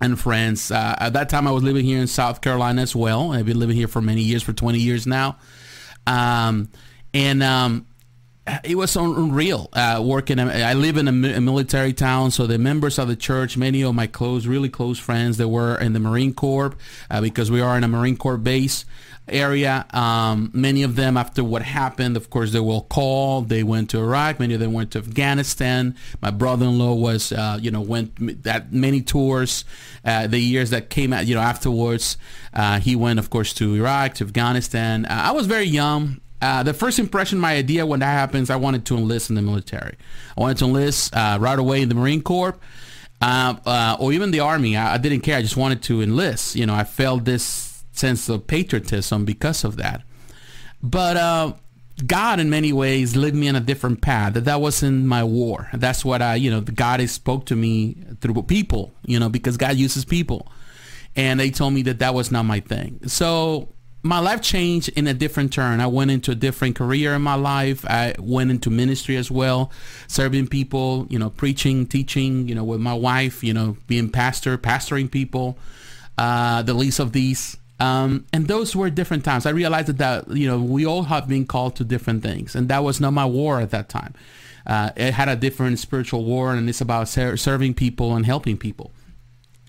and 0.00 0.18
friends. 0.18 0.70
Uh, 0.70 0.96
at 0.98 1.12
that 1.14 1.28
time, 1.28 1.46
I 1.46 1.50
was 1.50 1.62
living 1.62 1.84
here 1.84 2.00
in 2.00 2.06
South 2.06 2.40
Carolina 2.40 2.82
as 2.82 2.94
well. 2.94 3.32
I've 3.32 3.46
been 3.46 3.58
living 3.58 3.76
here 3.76 3.88
for 3.88 4.00
many 4.00 4.22
years, 4.22 4.42
for 4.42 4.52
20 4.52 4.78
years 4.78 5.06
now. 5.06 5.36
Um, 6.06 6.70
and 7.12 7.42
um, 7.42 7.86
it 8.64 8.76
was 8.76 8.96
unreal 8.96 9.68
uh, 9.72 10.02
working. 10.04 10.38
I 10.38 10.74
live 10.74 10.96
in 10.96 11.08
a, 11.08 11.12
military 11.12 11.92
town, 11.92 12.30
so 12.30 12.46
the 12.46 12.58
members 12.58 12.98
of 12.98 13.08
the 13.08 13.16
church, 13.16 13.56
many 13.56 13.82
of 13.82 13.94
my 13.94 14.06
close, 14.06 14.46
really 14.46 14.68
close 14.68 14.98
friends, 14.98 15.36
they 15.36 15.44
were 15.44 15.76
in 15.78 15.92
the 15.92 16.00
Marine 16.00 16.32
Corps 16.32 16.74
uh, 17.10 17.20
because 17.20 17.50
we 17.50 17.60
are 17.60 17.76
in 17.76 17.84
a 17.84 17.88
Marine 17.88 18.16
Corps 18.16 18.38
base 18.38 18.84
area. 19.30 19.86
Um, 19.92 20.50
many 20.52 20.82
of 20.82 20.96
them, 20.96 21.16
after 21.16 21.42
what 21.44 21.62
happened, 21.62 22.16
of 22.16 22.30
course, 22.30 22.52
they 22.52 22.60
will 22.60 22.82
call. 22.82 23.42
They 23.42 23.62
went 23.62 23.90
to 23.90 23.98
Iraq. 23.98 24.40
Many 24.40 24.54
of 24.54 24.60
them 24.60 24.72
went 24.72 24.92
to 24.92 24.98
Afghanistan. 24.98 25.96
My 26.20 26.30
brother-in-law 26.30 26.94
was, 26.94 27.32
uh, 27.32 27.58
you 27.60 27.70
know, 27.70 27.80
went 27.80 28.42
that 28.44 28.72
many 28.72 29.00
tours. 29.00 29.64
Uh, 30.04 30.26
the 30.26 30.38
years 30.38 30.70
that 30.70 30.90
came 30.90 31.12
out, 31.12 31.26
you 31.26 31.34
know, 31.34 31.40
afterwards, 31.40 32.16
uh, 32.54 32.80
he 32.80 32.96
went, 32.96 33.18
of 33.18 33.30
course, 33.30 33.52
to 33.54 33.74
Iraq, 33.74 34.14
to 34.14 34.24
Afghanistan. 34.24 35.04
Uh, 35.06 35.22
I 35.26 35.32
was 35.32 35.46
very 35.46 35.66
young. 35.66 36.20
Uh, 36.40 36.62
the 36.62 36.72
first 36.74 36.98
impression, 36.98 37.38
my 37.38 37.54
idea 37.56 37.84
when 37.84 38.00
that 38.00 38.06
happens, 38.06 38.48
I 38.48 38.56
wanted 38.56 38.84
to 38.86 38.96
enlist 38.96 39.28
in 39.28 39.36
the 39.36 39.42
military. 39.42 39.96
I 40.36 40.40
wanted 40.40 40.58
to 40.58 40.64
enlist 40.66 41.14
uh, 41.14 41.38
right 41.40 41.58
away 41.58 41.82
in 41.82 41.88
the 41.88 41.94
Marine 41.94 42.22
Corps. 42.22 42.56
or 43.20 44.12
even 44.12 44.30
the 44.30 44.40
army. 44.40 44.76
I, 44.76 44.94
I 44.94 44.98
didn't 44.98 45.20
care. 45.20 45.36
I 45.36 45.42
just 45.42 45.56
wanted 45.56 45.82
to 45.82 46.00
enlist. 46.00 46.54
You 46.54 46.66
know, 46.66 46.74
I 46.74 46.84
felt 46.84 47.24
this 47.24 47.67
sense 47.98 48.28
of 48.28 48.46
patriotism 48.46 49.24
because 49.24 49.64
of 49.64 49.76
that. 49.76 50.02
But 50.82 51.16
uh, 51.16 51.52
God, 52.06 52.38
in 52.40 52.48
many 52.48 52.72
ways, 52.72 53.16
led 53.16 53.34
me 53.34 53.48
on 53.48 53.56
a 53.56 53.60
different 53.60 54.00
path. 54.00 54.34
That 54.34 54.44
that 54.44 54.60
wasn't 54.60 55.04
my 55.04 55.24
war. 55.24 55.68
That's 55.72 56.04
what 56.04 56.22
I, 56.22 56.36
you 56.36 56.50
know, 56.50 56.60
God 56.60 57.06
spoke 57.08 57.46
to 57.46 57.56
me 57.56 57.96
through 58.20 58.42
people, 58.42 58.92
you 59.04 59.18
know, 59.18 59.28
because 59.28 59.56
God 59.56 59.76
uses 59.76 60.04
people, 60.04 60.46
and 61.16 61.40
they 61.40 61.50
told 61.50 61.74
me 61.74 61.82
that 61.82 61.98
that 61.98 62.14
was 62.14 62.30
not 62.30 62.44
my 62.44 62.60
thing. 62.60 63.00
So 63.06 63.68
my 64.02 64.20
life 64.20 64.40
changed 64.40 64.90
in 64.90 65.08
a 65.08 65.14
different 65.14 65.52
turn. 65.52 65.80
I 65.80 65.88
went 65.88 66.12
into 66.12 66.30
a 66.30 66.34
different 66.36 66.76
career 66.76 67.14
in 67.14 67.22
my 67.22 67.34
life. 67.34 67.84
I 67.84 68.14
went 68.18 68.50
into 68.52 68.70
ministry 68.70 69.16
as 69.16 69.30
well, 69.30 69.72
serving 70.06 70.46
people, 70.46 71.06
you 71.10 71.18
know, 71.18 71.30
preaching, 71.30 71.86
teaching, 71.86 72.48
you 72.48 72.54
know, 72.54 72.64
with 72.64 72.80
my 72.80 72.94
wife, 72.94 73.42
you 73.42 73.52
know, 73.52 73.76
being 73.88 74.08
pastor, 74.08 74.56
pastoring 74.56 75.10
people. 75.10 75.58
Uh, 76.16 76.62
the 76.62 76.74
least 76.74 76.98
of 77.00 77.12
these 77.12 77.56
um, 77.80 78.26
and 78.32 78.48
those 78.48 78.74
were 78.74 78.90
different 78.90 79.24
times. 79.24 79.46
I 79.46 79.50
realized 79.50 79.88
that, 79.88 79.98
that, 79.98 80.36
you 80.36 80.48
know, 80.48 80.58
we 80.58 80.84
all 80.84 81.04
have 81.04 81.28
been 81.28 81.46
called 81.46 81.76
to 81.76 81.84
different 81.84 82.22
things. 82.22 82.54
And 82.54 82.68
that 82.68 82.82
was 82.82 83.00
not 83.00 83.12
my 83.12 83.26
war 83.26 83.60
at 83.60 83.70
that 83.70 83.88
time. 83.88 84.14
Uh, 84.66 84.90
it 84.96 85.14
had 85.14 85.28
a 85.28 85.36
different 85.36 85.78
spiritual 85.78 86.24
war, 86.24 86.52
and 86.52 86.68
it's 86.68 86.80
about 86.80 87.08
ser- 87.08 87.36
serving 87.36 87.74
people 87.74 88.14
and 88.14 88.26
helping 88.26 88.58
people. 88.58 88.92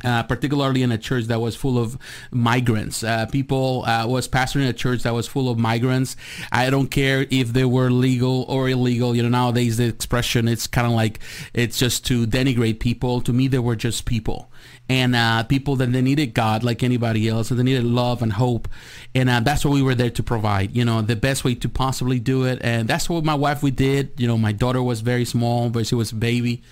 Uh, 0.02 0.24
particularly 0.24 0.82
in 0.82 0.94
a 0.94 0.98
church 0.98 1.26
that 1.26 1.42
was 1.42 1.58
full 1.58 1.78
of 1.78 1.98
migrants. 2.32 3.04
Uh, 3.04 3.26
people 3.26 3.84
uh, 3.86 4.08
was 4.08 4.30
pastoring 4.30 4.70
a 4.70 4.72
church 4.72 5.04
that 5.04 5.14
was 5.14 5.28
full 5.28 5.50
of 5.50 5.60
migrants. 5.60 6.16
I 6.54 6.70
don't 6.70 6.88
care 6.88 7.28
if 7.30 7.52
they 7.52 7.66
were 7.66 7.92
legal 7.92 8.46
or 8.48 8.70
illegal. 8.70 9.14
You 9.14 9.24
know, 9.24 9.28
nowadays 9.28 9.76
the 9.76 9.88
expression 9.88 10.48
it's 10.48 10.68
kind 10.68 10.88
of 10.88 10.94
like 10.94 11.20
it's 11.54 11.78
just 11.78 12.06
to 12.06 12.26
denigrate 12.26 12.80
people. 12.80 13.20
To 13.20 13.34
me, 13.34 13.50
they 13.50 13.60
were 13.60 13.76
just 13.76 14.06
people 14.06 14.50
and 14.90 15.16
uh, 15.16 15.44
people 15.44 15.76
that 15.78 15.92
they 15.92 16.02
needed 16.02 16.34
God 16.34 16.64
like 16.64 16.84
anybody 16.84 17.28
else, 17.30 17.52
and 17.52 17.60
they 17.60 17.64
needed 17.64 17.84
love 17.84 18.24
and 18.24 18.34
hope, 18.34 18.68
and 19.14 19.30
uh, 19.30 19.40
that's 19.40 19.64
what 19.64 19.74
we 19.74 19.84
were 19.84 19.96
there 19.96 20.10
to 20.10 20.24
provide. 20.24 20.76
You 20.76 20.84
know, 20.84 21.02
the 21.04 21.16
best 21.16 21.44
way 21.44 21.54
to 21.56 21.70
possibly 21.70 22.20
do 22.20 22.46
it, 22.46 22.60
and 22.62 22.88
that's 22.88 23.08
what 23.08 23.24
my 23.24 23.36
wife 23.36 23.62
we 23.62 23.72
did. 23.72 24.14
You 24.18 24.28
know, 24.28 24.38
my 24.38 24.52
daughter 24.52 24.82
was 24.82 25.02
very 25.02 25.26
small, 25.26 25.70
but 25.70 25.86
she 25.86 25.96
was 25.96 26.12
a 26.12 26.16
baby, 26.16 26.64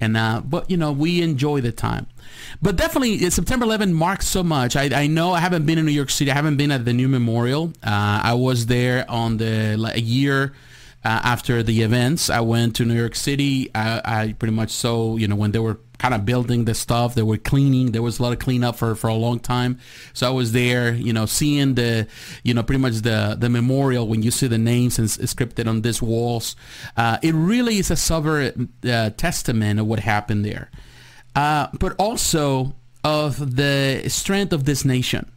And 0.00 0.16
uh, 0.16 0.42
but 0.44 0.68
you 0.70 0.76
know 0.76 0.90
we 0.90 1.22
enjoy 1.22 1.60
the 1.60 1.72
time. 1.72 2.08
But 2.60 2.76
definitely, 2.76 3.30
September 3.30 3.64
11 3.64 3.94
marks 3.94 4.26
so 4.26 4.42
much. 4.42 4.74
I, 4.74 4.90
I 5.02 5.06
know 5.06 5.32
I 5.32 5.40
haven't 5.40 5.64
been 5.64 5.78
in 5.78 5.86
New 5.86 5.92
York 5.92 6.10
City. 6.10 6.30
I 6.30 6.34
haven't 6.34 6.56
been 6.56 6.72
at 6.72 6.84
the 6.84 6.92
new 6.92 7.08
memorial. 7.08 7.72
Uh, 7.82 8.20
I 8.24 8.34
was 8.34 8.66
there 8.66 9.08
on 9.08 9.36
the 9.36 9.76
like, 9.76 9.96
a 9.96 10.00
year 10.00 10.52
uh, 11.04 11.20
after 11.22 11.62
the 11.62 11.82
events. 11.82 12.30
I 12.30 12.40
went 12.40 12.76
to 12.76 12.84
New 12.84 12.94
York 12.94 13.14
City. 13.14 13.70
I, 13.74 14.00
I 14.04 14.32
pretty 14.32 14.54
much 14.54 14.70
saw, 14.70 15.16
you 15.16 15.28
know, 15.28 15.36
when 15.36 15.52
they 15.52 15.58
were 15.58 15.78
kind 16.02 16.14
of 16.14 16.24
building 16.24 16.64
the 16.64 16.74
stuff, 16.74 17.14
they 17.14 17.22
were 17.22 17.36
cleaning. 17.36 17.92
There 17.92 18.02
was 18.02 18.18
a 18.18 18.24
lot 18.24 18.32
of 18.32 18.40
cleanup 18.40 18.74
for, 18.74 18.96
for 18.96 19.06
a 19.06 19.14
long 19.14 19.38
time. 19.38 19.78
So 20.14 20.26
I 20.26 20.30
was 20.30 20.50
there, 20.50 20.92
you 20.92 21.12
know, 21.12 21.26
seeing 21.26 21.76
the, 21.76 22.08
you 22.42 22.52
know, 22.54 22.64
pretty 22.64 22.80
much 22.80 22.94
the, 23.02 23.36
the 23.38 23.48
memorial 23.48 24.08
when 24.08 24.20
you 24.20 24.32
see 24.32 24.48
the 24.48 24.58
names 24.58 24.98
and 24.98 25.06
scripted 25.06 25.68
on 25.68 25.82
these 25.82 26.02
walls. 26.02 26.56
Uh, 26.96 27.18
it 27.22 27.32
really 27.36 27.78
is 27.78 27.92
a 27.92 27.94
sober 27.94 28.52
uh, 28.84 29.10
testament 29.10 29.78
of 29.78 29.86
what 29.86 30.00
happened 30.00 30.44
there. 30.44 30.72
Uh, 31.36 31.68
but 31.78 31.94
also 32.00 32.74
of 33.04 33.54
the 33.54 34.02
strength 34.08 34.52
of 34.52 34.64
this 34.64 34.84
nation, 34.84 35.30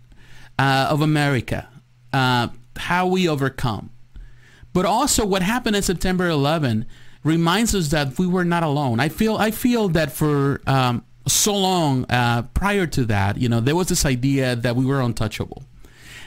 uh, 0.57 0.87
of 0.89 0.99
America, 0.99 1.69
uh, 2.11 2.47
how 2.77 3.05
we 3.05 3.29
overcome. 3.29 3.91
But 4.73 4.85
also 4.85 5.27
what 5.27 5.43
happened 5.43 5.75
in 5.75 5.83
September 5.83 6.27
11 6.27 6.87
reminds 7.25 7.73
us 7.75 7.89
that 7.89 8.17
we 8.17 8.27
were 8.27 8.45
not 8.45 8.63
alone. 8.63 9.01
I 9.01 9.09
feel 9.09 9.35
I 9.35 9.51
feel 9.51 9.89
that 9.89 10.13
for 10.13 10.61
um, 10.67 11.03
so 11.27 11.53
long 11.53 12.05
uh, 12.09 12.43
prior 12.53 12.87
to 12.87 13.05
that, 13.05 13.37
you 13.37 13.49
know, 13.49 13.59
there 13.59 13.75
was 13.75 13.89
this 13.89 14.05
idea 14.05 14.55
that 14.55 14.75
we 14.75 14.85
were 14.85 15.01
untouchable, 15.01 15.63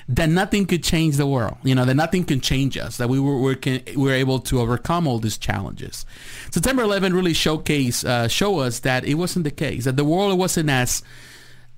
that 0.08 0.28
nothing 0.28 0.66
could 0.66 0.82
change 0.82 1.16
the 1.16 1.26
world, 1.26 1.56
you 1.62 1.74
know, 1.74 1.84
that 1.84 1.94
nothing 1.94 2.24
can 2.24 2.40
change 2.40 2.76
us, 2.76 2.96
that 2.96 3.08
we 3.08 3.20
were 3.20 3.38
we 3.38 3.96
were 3.96 4.12
able 4.12 4.40
to 4.40 4.60
overcome 4.60 5.06
all 5.06 5.20
these 5.20 5.38
challenges. 5.38 6.04
September 6.50 6.82
11 6.82 7.14
really 7.14 7.32
showcase 7.32 8.04
uh, 8.04 8.26
show 8.26 8.58
us 8.58 8.80
that 8.80 9.04
it 9.04 9.14
wasn't 9.14 9.44
the 9.44 9.52
case, 9.52 9.84
that 9.84 9.96
the 9.96 10.04
world 10.04 10.36
wasn't 10.36 10.68
as 10.68 11.02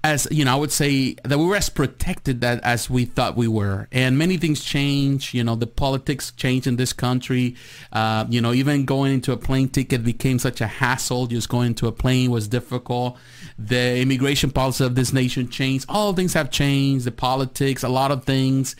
as 0.03 0.27
you 0.31 0.45
know, 0.45 0.53
I 0.53 0.57
would 0.57 0.73
say 0.73 1.15
that 1.25 1.39
we 1.39 1.45
were 1.45 1.57
as 1.57 1.69
protected 1.69 2.41
that 2.41 2.63
as 2.65 2.89
we 2.89 3.05
thought 3.05 3.37
we 3.37 3.49
were, 3.49 3.87
and 3.93 4.17
many 4.17 4.39
things 4.39 4.65
change. 4.65 5.35
You 5.35 5.45
know, 5.45 5.57
the 5.57 5.67
politics 5.67 6.33
change 6.33 6.67
in 6.67 6.77
this 6.77 6.95
country. 6.95 7.57
Uh, 7.93 8.25
you 8.31 8.41
know, 8.41 8.55
even 8.55 8.87
going 8.87 9.13
into 9.13 9.33
a 9.33 9.37
plane 9.37 9.69
ticket 9.69 10.03
became 10.03 10.39
such 10.39 10.63
a 10.63 10.67
hassle. 10.67 11.27
Just 11.27 11.51
going 11.51 11.75
to 11.77 11.87
a 11.87 11.93
plane 11.93 12.31
was 12.31 12.49
difficult. 12.49 13.19
The 13.59 13.99
immigration 13.99 14.51
policy 14.51 14.85
of 14.85 14.95
this 14.95 15.13
nation 15.13 15.51
changed. 15.51 15.85
All 15.89 16.15
things 16.15 16.33
have 16.33 16.51
changed. 16.51 17.05
The 17.05 17.13
politics, 17.13 17.83
a 17.83 17.89
lot 17.89 18.11
of 18.11 18.25
things. 18.25 18.77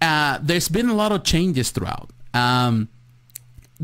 Uh, 0.00 0.38
there's 0.40 0.68
been 0.68 0.88
a 0.88 0.94
lot 0.94 1.10
of 1.10 1.24
changes 1.24 1.70
throughout. 1.70 2.10
Um, 2.32 2.88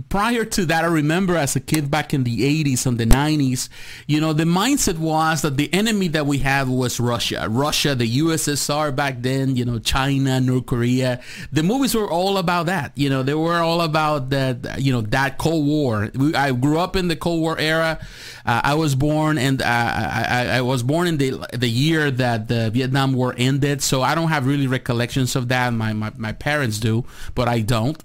prior 0.09 0.44
to 0.44 0.66
that, 0.66 0.85
I 0.85 0.87
remember 0.87 1.37
as 1.37 1.56
a 1.56 1.61
kid 1.61 1.90
back 1.90 2.14
in 2.14 2.23
the 2.23 2.64
80s 2.64 2.87
and 2.87 2.97
the 2.97 3.06
90s, 3.06 3.68
you 4.06 4.20
know, 4.20 4.32
the 4.32 4.44
mindset 4.44 4.99
was 4.99 5.42
that 5.42 5.56
the 5.56 5.73
enemy 5.75 6.09
that 6.09 6.26
we 6.26 6.38
have 6.38 6.68
was 6.68 7.00
Russia. 7.00 7.47
Russia, 7.50 7.94
the 7.94 8.18
USSR 8.18 8.94
back 8.94 9.16
then, 9.20 9.56
you 9.56 9.64
know, 9.64 9.78
China, 9.80 10.40
North 10.40 10.66
Korea. 10.66 11.20
The 11.50 11.62
movies 11.64 11.94
were 11.94 12.09
all 12.09 12.38
about 12.38 12.66
that. 12.66 12.92
You 12.94 13.11
know, 13.11 13.23
they 13.25 13.35
were 13.35 13.59
all 13.59 13.80
about 13.80 14.30
that, 14.30 14.80
you 14.80 14.92
know, 14.92 15.00
that 15.02 15.38
Cold 15.38 15.66
War. 15.66 16.11
I 16.35 16.52
grew 16.52 16.78
up 16.78 16.94
in 16.94 17.09
the 17.09 17.16
Cold 17.16 17.40
War 17.40 17.59
era. 17.59 17.99
Uh, 18.47 18.61
I 18.62 18.75
was 18.75 18.94
born 18.94 19.38
and 19.38 19.61
uh, 19.61 19.64
I, 19.66 20.47
I, 20.52 20.61
was 20.62 20.82
born 20.82 21.06
in 21.06 21.18
the 21.18 21.47
the 21.52 21.68
year 21.68 22.11
that 22.11 22.49
the 22.49 22.70
Vietnam 22.70 23.12
War 23.12 23.35
ended. 23.37 23.82
So 23.82 24.02
I 24.02 24.14
don't 24.14 24.28
have 24.28 24.47
really 24.47 24.66
recollections 24.66 25.37
of 25.37 25.49
that. 25.49 25.73
My, 25.73 25.92
my, 25.92 26.12
my 26.16 26.32
parents 26.32 26.78
do, 26.78 27.04
but 27.35 27.49
I 27.49 27.61
don't. 27.61 28.02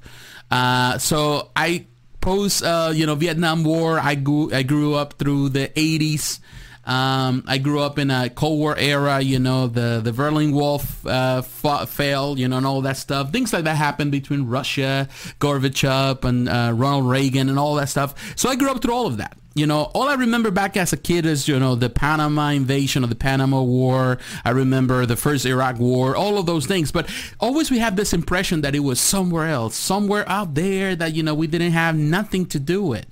Uh, 0.52 0.98
so 0.98 1.50
I 1.56 1.86
post, 2.22 2.64
uh, 2.64 2.92
you 2.94 3.06
know, 3.06 3.16
Vietnam 3.16 3.64
War. 3.64 4.00
I 4.00 4.16
grew 4.16 4.52
I 4.54 4.64
grew 4.64 4.96
up 4.96 5.14
through 5.18 5.50
the 5.50 5.70
80s. 5.70 6.40
Um, 6.86 7.44
I 7.48 7.58
grew 7.58 7.80
up 7.80 7.98
in 7.98 8.12
a 8.12 8.30
Cold 8.30 8.60
War 8.60 8.78
era, 8.78 9.20
you 9.20 9.40
know, 9.40 9.68
the, 9.68 10.02
the 10.04 10.14
Berlin 10.14 10.52
Wall 10.52 10.82
uh, 11.06 11.42
fought, 11.42 11.90
fell, 11.90 12.38
you 12.38 12.48
know, 12.48 12.58
and 12.58 12.66
all 12.66 12.82
that 12.82 12.98
stuff. 12.98 13.32
Things 13.32 13.52
like 13.54 13.64
that 13.64 13.76
happened 13.76 14.12
between 14.12 14.48
Russia, 14.48 15.08
Gorbachev, 15.40 16.24
and 16.24 16.48
uh, 16.48 16.72
Ronald 16.76 17.10
Reagan, 17.10 17.50
and 17.50 17.58
all 17.58 17.76
that 17.76 17.90
stuff. 17.90 18.14
So 18.38 18.50
I 18.50 18.56
grew 18.56 18.70
up 18.70 18.82
through 18.82 18.94
all 18.94 19.08
of 19.08 19.18
that. 19.18 19.38
You 19.58 19.66
know, 19.66 19.84
all 19.96 20.10
I 20.10 20.16
remember 20.16 20.52
back 20.52 20.76
as 20.76 20.92
a 20.92 20.98
kid 20.98 21.26
is, 21.26 21.48
you 21.48 21.58
know, 21.58 21.76
the 21.76 21.90
Panama 21.90 22.50
invasion 22.50 23.06
of 23.06 23.10
the 23.10 23.16
Panama 23.16 23.62
War. 23.64 24.18
I 24.44 24.50
remember 24.50 25.06
the 25.06 25.16
first 25.16 25.46
Iraq 25.46 25.80
War, 25.80 26.14
all 26.14 26.38
of 26.38 26.46
those 26.46 26.66
things. 26.66 26.92
But 26.92 27.10
always 27.40 27.72
we 27.72 27.80
have 27.80 27.96
this 27.96 28.12
impression 28.12 28.62
that 28.62 28.76
it 28.76 28.82
was 28.82 29.00
somewhere 29.00 29.48
else, 29.48 29.76
somewhere 29.76 30.28
out 30.28 30.56
there 30.56 30.94
that, 30.98 31.14
you 31.14 31.24
know, 31.24 31.34
we 31.34 31.48
didn't 31.48 31.72
have 31.72 31.96
nothing 31.96 32.46
to 32.48 32.60
do 32.60 32.84
with 32.84 33.06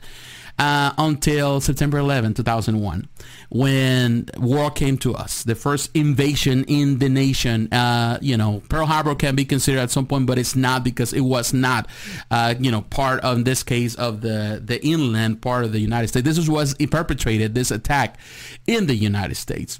uh, 0.59 0.91
until 0.97 1.61
September 1.61 1.97
11, 1.97 2.33
2001, 2.33 3.07
when 3.53 4.25
war 4.37 4.71
came 4.71 4.97
to 4.97 5.13
us, 5.13 5.43
the 5.43 5.53
first 5.53 5.91
invasion 5.93 6.63
in 6.63 6.97
the 6.97 7.07
nation. 7.07 7.71
Uh, 7.71 8.17
you 8.19 8.35
know, 8.35 8.63
Pearl 8.67 8.87
Harbor 8.87 9.13
can 9.13 9.35
be 9.35 9.45
considered 9.45 9.79
at 9.79 9.91
some 9.91 10.07
point, 10.07 10.25
but 10.25 10.39
it's 10.39 10.55
not 10.55 10.83
because 10.83 11.13
it 11.13 11.21
was 11.21 11.53
not, 11.53 11.87
uh, 12.31 12.55
you 12.59 12.71
know, 12.71 12.81
part 12.81 13.21
of 13.21 13.37
in 13.37 13.43
this 13.43 13.61
case 13.61 13.93
of 13.95 14.21
the 14.21 14.59
the 14.63 14.83
inland 14.83 15.41
part 15.41 15.65
of 15.65 15.71
the 15.71 15.79
United 15.79 16.07
States. 16.07 16.25
This 16.25 16.49
was 16.49 16.73
perpetrated 16.89 17.53
this 17.53 17.69
attack 17.69 18.17
in 18.65 18.87
the 18.87 18.95
United 18.95 19.35
States. 19.35 19.79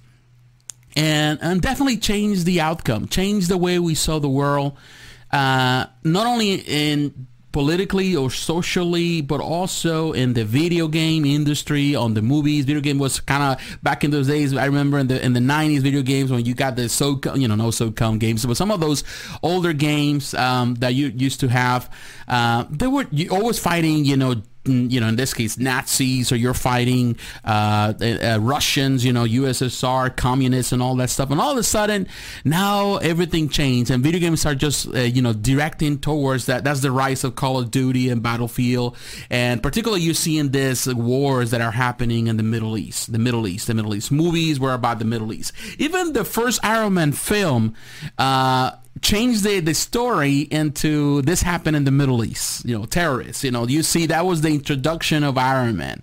And, 0.95 1.39
and 1.41 1.59
definitely 1.59 1.97
changed 1.97 2.45
the 2.45 2.61
outcome, 2.61 3.07
changed 3.07 3.49
the 3.49 3.57
way 3.57 3.79
we 3.79 3.95
saw 3.95 4.19
the 4.19 4.29
world, 4.29 4.77
uh, 5.31 5.87
not 6.03 6.27
only 6.27 6.53
in 6.53 7.27
politically 7.53 8.15
or 8.15 8.29
socially, 8.29 9.22
but 9.22 9.39
also 9.39 10.12
in 10.12 10.33
the 10.33 10.43
video 10.43 10.89
game 10.89 11.24
industry, 11.24 11.95
on 11.95 12.15
the 12.15 12.22
movies. 12.22 12.65
Video 12.65 12.81
game 12.81 13.00
was 13.00 13.22
kind 13.22 13.43
of 13.43 13.79
back 13.81 14.03
in 14.03 14.12
those 14.12 14.27
days. 14.27 14.53
I 14.53 14.65
remember 14.65 15.00
in 15.00 15.07
the 15.07 15.24
in 15.24 15.31
the 15.31 15.39
'90s, 15.39 15.79
video 15.79 16.01
games 16.01 16.31
when 16.31 16.43
you 16.43 16.53
got 16.53 16.75
the 16.75 16.89
so 16.89 17.22
you 17.36 17.48
know 17.48 17.55
no 17.55 17.69
SOCOM 17.69 18.19
games, 18.19 18.45
but 18.45 18.57
some 18.57 18.72
of 18.72 18.81
those 18.81 19.05
older 19.41 19.72
games 19.72 20.33
um, 20.33 20.75
that 20.75 20.95
you 20.95 21.07
used 21.07 21.39
to 21.39 21.48
have, 21.48 21.89
uh, 22.27 22.65
they 22.69 22.88
were 22.88 23.05
always 23.31 23.60
fighting 23.60 24.03
you 24.03 24.17
know 24.17 24.41
you 24.65 25.00
know, 25.00 25.08
in 25.08 25.15
this 25.15 25.34
case, 25.34 25.58
Nazis, 25.58 26.32
or 26.32 26.36
you're 26.36 26.53
fighting 26.53 27.17
uh, 27.43 27.93
uh, 28.01 28.38
Russians, 28.41 29.03
you 29.03 29.12
know, 29.12 29.25
USSR, 29.25 30.15
communists, 30.15 30.72
and 30.72 30.82
all 30.82 30.96
that 30.96 31.10
stuff. 31.10 31.32
And 31.32 31.41
all 31.41 31.51
of 31.51 31.58
a 31.58 31.63
sudden, 31.63 32.08
now 32.46 32.98
everything 32.98 33.50
changed, 33.50 33.91
and 33.91 34.03
video 34.03 34.20
games 34.20 34.46
are 34.46 34.55
just, 34.55 34.88
uh, 34.88 35.00
you 35.00 35.22
know, 35.22 35.34
directing 35.34 36.00
towards 36.00 36.46
that. 36.46 36.63
That's 36.63 36.82
the 36.82 36.91
rise 36.91 37.24
of 37.24 37.36
Call 37.36 37.60
of 37.60 37.72
Duty 37.72 38.10
and 38.10 38.24
Battlefield, 38.24 38.98
and 39.29 39.62
particularly 39.62 40.01
you 40.01 40.13
see 40.13 40.38
in 40.38 40.51
this 40.51 40.88
wars 40.88 41.51
that 41.51 41.62
are 41.62 41.72
happening 41.72 42.27
in 42.27 42.38
the 42.38 42.43
Middle 42.43 42.77
East, 42.77 43.12
the 43.12 43.20
Middle 43.20 43.48
East, 43.48 43.67
the 43.67 43.74
Middle 43.74 43.96
East. 43.96 44.12
Movies 44.12 44.60
were 44.60 44.74
about 44.74 45.00
the 45.00 45.05
Middle 45.05 45.34
East. 45.34 45.51
Even 45.77 46.13
the 46.13 46.24
first 46.24 46.63
Iron 46.63 46.93
Man 46.93 47.12
film 47.12 47.75
uh, 48.17 48.72
change 49.01 49.41
the, 49.41 49.59
the 49.59 49.73
story 49.73 50.41
into 50.41 51.21
this 51.23 51.41
happened 51.41 51.75
in 51.75 51.83
the 51.83 51.91
Middle 51.91 52.23
East, 52.23 52.65
you 52.65 52.77
know, 52.77 52.85
terrorists. 52.85 53.43
You 53.43 53.51
know, 53.51 53.67
you 53.67 53.83
see 53.83 54.05
that 54.07 54.25
was 54.25 54.41
the 54.41 54.50
introduction 54.50 55.23
of 55.23 55.38
Iron 55.38 55.77
Man 55.77 56.01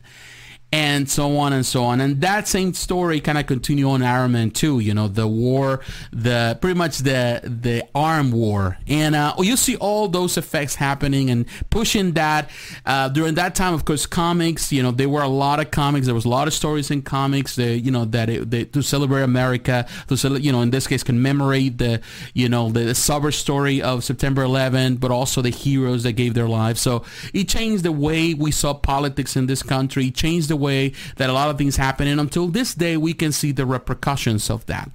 and 0.72 1.10
so 1.10 1.36
on 1.36 1.52
and 1.52 1.66
so 1.66 1.84
on. 1.84 2.00
And 2.00 2.20
that 2.20 2.46
same 2.46 2.74
story 2.74 3.20
kind 3.20 3.38
of 3.38 3.46
continue 3.46 3.88
on 3.90 4.02
Iron 4.02 4.32
Man 4.32 4.50
2, 4.50 4.78
you 4.78 4.94
know, 4.94 5.08
the 5.08 5.26
war, 5.26 5.80
the 6.12 6.58
pretty 6.60 6.78
much 6.78 6.98
the 6.98 7.40
the 7.44 7.84
arm 7.94 8.30
war. 8.30 8.78
And 8.86 9.14
uh, 9.14 9.34
you 9.38 9.56
see 9.56 9.76
all 9.76 10.08
those 10.08 10.36
effects 10.36 10.76
happening 10.76 11.30
and 11.30 11.46
pushing 11.70 12.12
that. 12.12 12.50
Uh, 12.86 13.08
during 13.08 13.34
that 13.34 13.54
time, 13.54 13.74
of 13.74 13.84
course, 13.84 14.06
comics, 14.06 14.72
you 14.72 14.82
know, 14.82 14.92
there 14.92 15.08
were 15.08 15.22
a 15.22 15.28
lot 15.28 15.60
of 15.60 15.70
comics. 15.70 16.06
There 16.06 16.14
was 16.14 16.24
a 16.24 16.28
lot 16.28 16.46
of 16.46 16.54
stories 16.54 16.90
in 16.90 17.02
comics, 17.02 17.56
that, 17.56 17.80
you 17.80 17.90
know, 17.90 18.04
that 18.06 18.30
it, 18.30 18.50
they, 18.50 18.64
to 18.66 18.82
celebrate 18.82 19.22
America, 19.22 19.86
to, 20.08 20.40
you 20.40 20.52
know, 20.52 20.60
in 20.62 20.70
this 20.70 20.86
case, 20.86 21.02
commemorate 21.02 21.78
the, 21.78 22.00
you 22.34 22.48
know, 22.48 22.70
the, 22.70 22.80
the 22.80 22.94
sober 22.94 23.32
story 23.32 23.82
of 23.82 24.04
September 24.04 24.44
11th, 24.44 25.00
but 25.00 25.10
also 25.10 25.42
the 25.42 25.50
heroes 25.50 26.04
that 26.04 26.12
gave 26.12 26.34
their 26.34 26.48
lives. 26.48 26.80
So 26.80 27.04
it 27.34 27.48
changed 27.48 27.82
the 27.82 27.92
way 27.92 28.34
we 28.34 28.50
saw 28.50 28.74
politics 28.74 29.36
in 29.36 29.46
this 29.46 29.62
country. 29.62 30.06
It 30.06 30.14
changed 30.14 30.48
the 30.48 30.59
way 30.60 30.92
that 31.16 31.30
a 31.30 31.32
lot 31.32 31.50
of 31.50 31.58
things 31.58 31.76
happen. 31.76 32.06
And 32.06 32.20
until 32.20 32.48
this 32.48 32.74
day, 32.74 32.96
we 32.96 33.14
can 33.14 33.32
see 33.32 33.52
the 33.52 33.66
repercussions 33.66 34.50
of 34.50 34.66
that. 34.66 34.90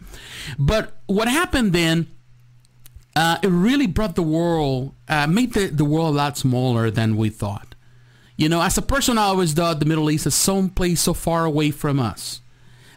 But 0.57 0.97
what 1.07 1.27
happened 1.27 1.73
then, 1.73 2.07
uh, 3.15 3.37
it 3.41 3.47
really 3.47 3.87
brought 3.87 4.15
the 4.15 4.23
world, 4.23 4.93
uh, 5.07 5.27
made 5.27 5.53
the, 5.53 5.67
the 5.67 5.85
world 5.85 6.15
a 6.15 6.17
lot 6.17 6.37
smaller 6.37 6.91
than 6.91 7.17
we 7.17 7.29
thought. 7.29 7.75
You 8.37 8.49
know, 8.49 8.61
as 8.61 8.77
a 8.77 8.81
person, 8.81 9.17
I 9.17 9.23
always 9.23 9.53
thought 9.53 9.79
the 9.79 9.85
Middle 9.85 10.11
East 10.11 10.27
is 10.27 10.35
some 10.35 10.69
place 10.69 11.01
so 11.01 11.13
far 11.13 11.45
away 11.45 11.71
from 11.71 11.99
us. 11.99 12.41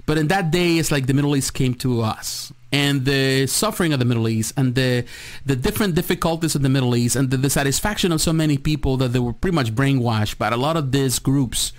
But 0.04 0.18
in 0.18 0.28
that 0.28 0.50
day, 0.50 0.78
it's 0.78 0.90
like 0.90 1.06
the 1.06 1.14
Middle 1.14 1.36
East 1.36 1.54
came 1.54 1.74
to 1.74 2.00
us 2.00 2.52
and 2.72 3.04
the 3.04 3.46
suffering 3.46 3.92
of 3.92 3.98
the 3.98 4.04
Middle 4.04 4.28
East 4.28 4.52
and 4.56 4.74
the 4.74 5.04
the 5.44 5.56
different 5.56 5.94
difficulties 5.94 6.54
of 6.54 6.62
the 6.62 6.68
Middle 6.68 6.94
East 6.94 7.16
and 7.16 7.30
the 7.30 7.38
dissatisfaction 7.38 8.12
of 8.12 8.20
so 8.20 8.32
many 8.32 8.58
people 8.58 8.96
that 8.98 9.08
they 9.08 9.18
were 9.18 9.32
pretty 9.32 9.54
much 9.54 9.74
brainwashed 9.74 10.38
by 10.38 10.48
a 10.48 10.56
lot 10.56 10.76
of 10.76 10.92
these 10.92 11.18
groups 11.18 11.72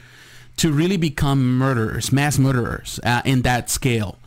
to 0.60 0.72
really 0.74 0.98
become 0.98 1.58
murderers, 1.58 2.12
mass 2.12 2.38
murderers 2.38 3.00
uh, 3.04 3.22
in 3.24 3.44
that 3.44 3.70
scale, 3.70 4.20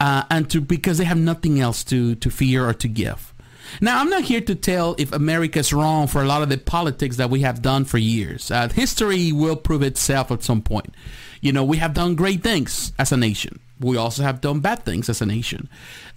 uh, 0.00 0.22
and 0.30 0.48
to 0.50 0.60
because 0.60 0.98
they 0.98 1.04
have 1.04 1.18
nothing 1.18 1.60
else 1.60 1.82
to 1.84 2.14
to 2.16 2.30
fear 2.30 2.68
or 2.68 2.74
to 2.74 2.88
give. 2.88 3.32
Now, 3.80 4.00
I'm 4.00 4.08
not 4.08 4.22
here 4.22 4.40
to 4.40 4.54
tell 4.54 4.94
if 4.98 5.12
America's 5.12 5.72
wrong 5.72 6.06
for 6.06 6.22
a 6.22 6.26
lot 6.26 6.42
of 6.42 6.48
the 6.48 6.58
politics 6.58 7.16
that 7.16 7.30
we 7.30 7.40
have 7.40 7.60
done 7.60 7.84
for 7.84 7.98
years. 7.98 8.50
Uh, 8.50 8.68
history 8.68 9.30
will 9.32 9.56
prove 9.56 9.82
itself 9.82 10.30
at 10.30 10.42
some 10.42 10.62
point. 10.62 10.94
You 11.40 11.52
know, 11.52 11.64
we 11.64 11.76
have 11.76 11.94
done 11.94 12.14
great 12.14 12.42
things 12.42 12.92
as 12.98 13.12
a 13.12 13.16
nation. 13.16 13.60
We 13.78 13.96
also 13.96 14.22
have 14.22 14.40
done 14.40 14.60
bad 14.60 14.84
things 14.84 15.08
as 15.08 15.20
a 15.20 15.26
nation. 15.26 15.68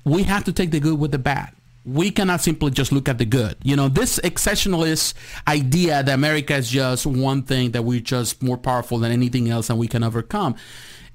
We 0.03 0.23
have 0.23 0.45
to 0.45 0.53
take 0.53 0.71
the 0.71 0.79
good 0.79 0.97
with 0.97 1.11
the 1.11 1.19
bad 1.19 1.53
we 1.85 2.11
cannot 2.11 2.41
simply 2.41 2.71
just 2.71 2.91
look 2.91 3.09
at 3.09 3.17
the 3.17 3.25
good. 3.25 3.57
You 3.63 3.75
know, 3.75 3.87
this 3.87 4.19
exceptionalist 4.19 5.13
idea 5.47 6.03
that 6.03 6.13
America 6.13 6.55
is 6.55 6.69
just 6.69 7.05
one 7.05 7.43
thing, 7.43 7.71
that 7.71 7.83
we're 7.83 7.99
just 7.99 8.43
more 8.43 8.57
powerful 8.57 8.99
than 8.99 9.11
anything 9.11 9.49
else 9.49 9.69
and 9.69 9.79
we 9.79 9.87
can 9.87 10.03
overcome 10.03 10.55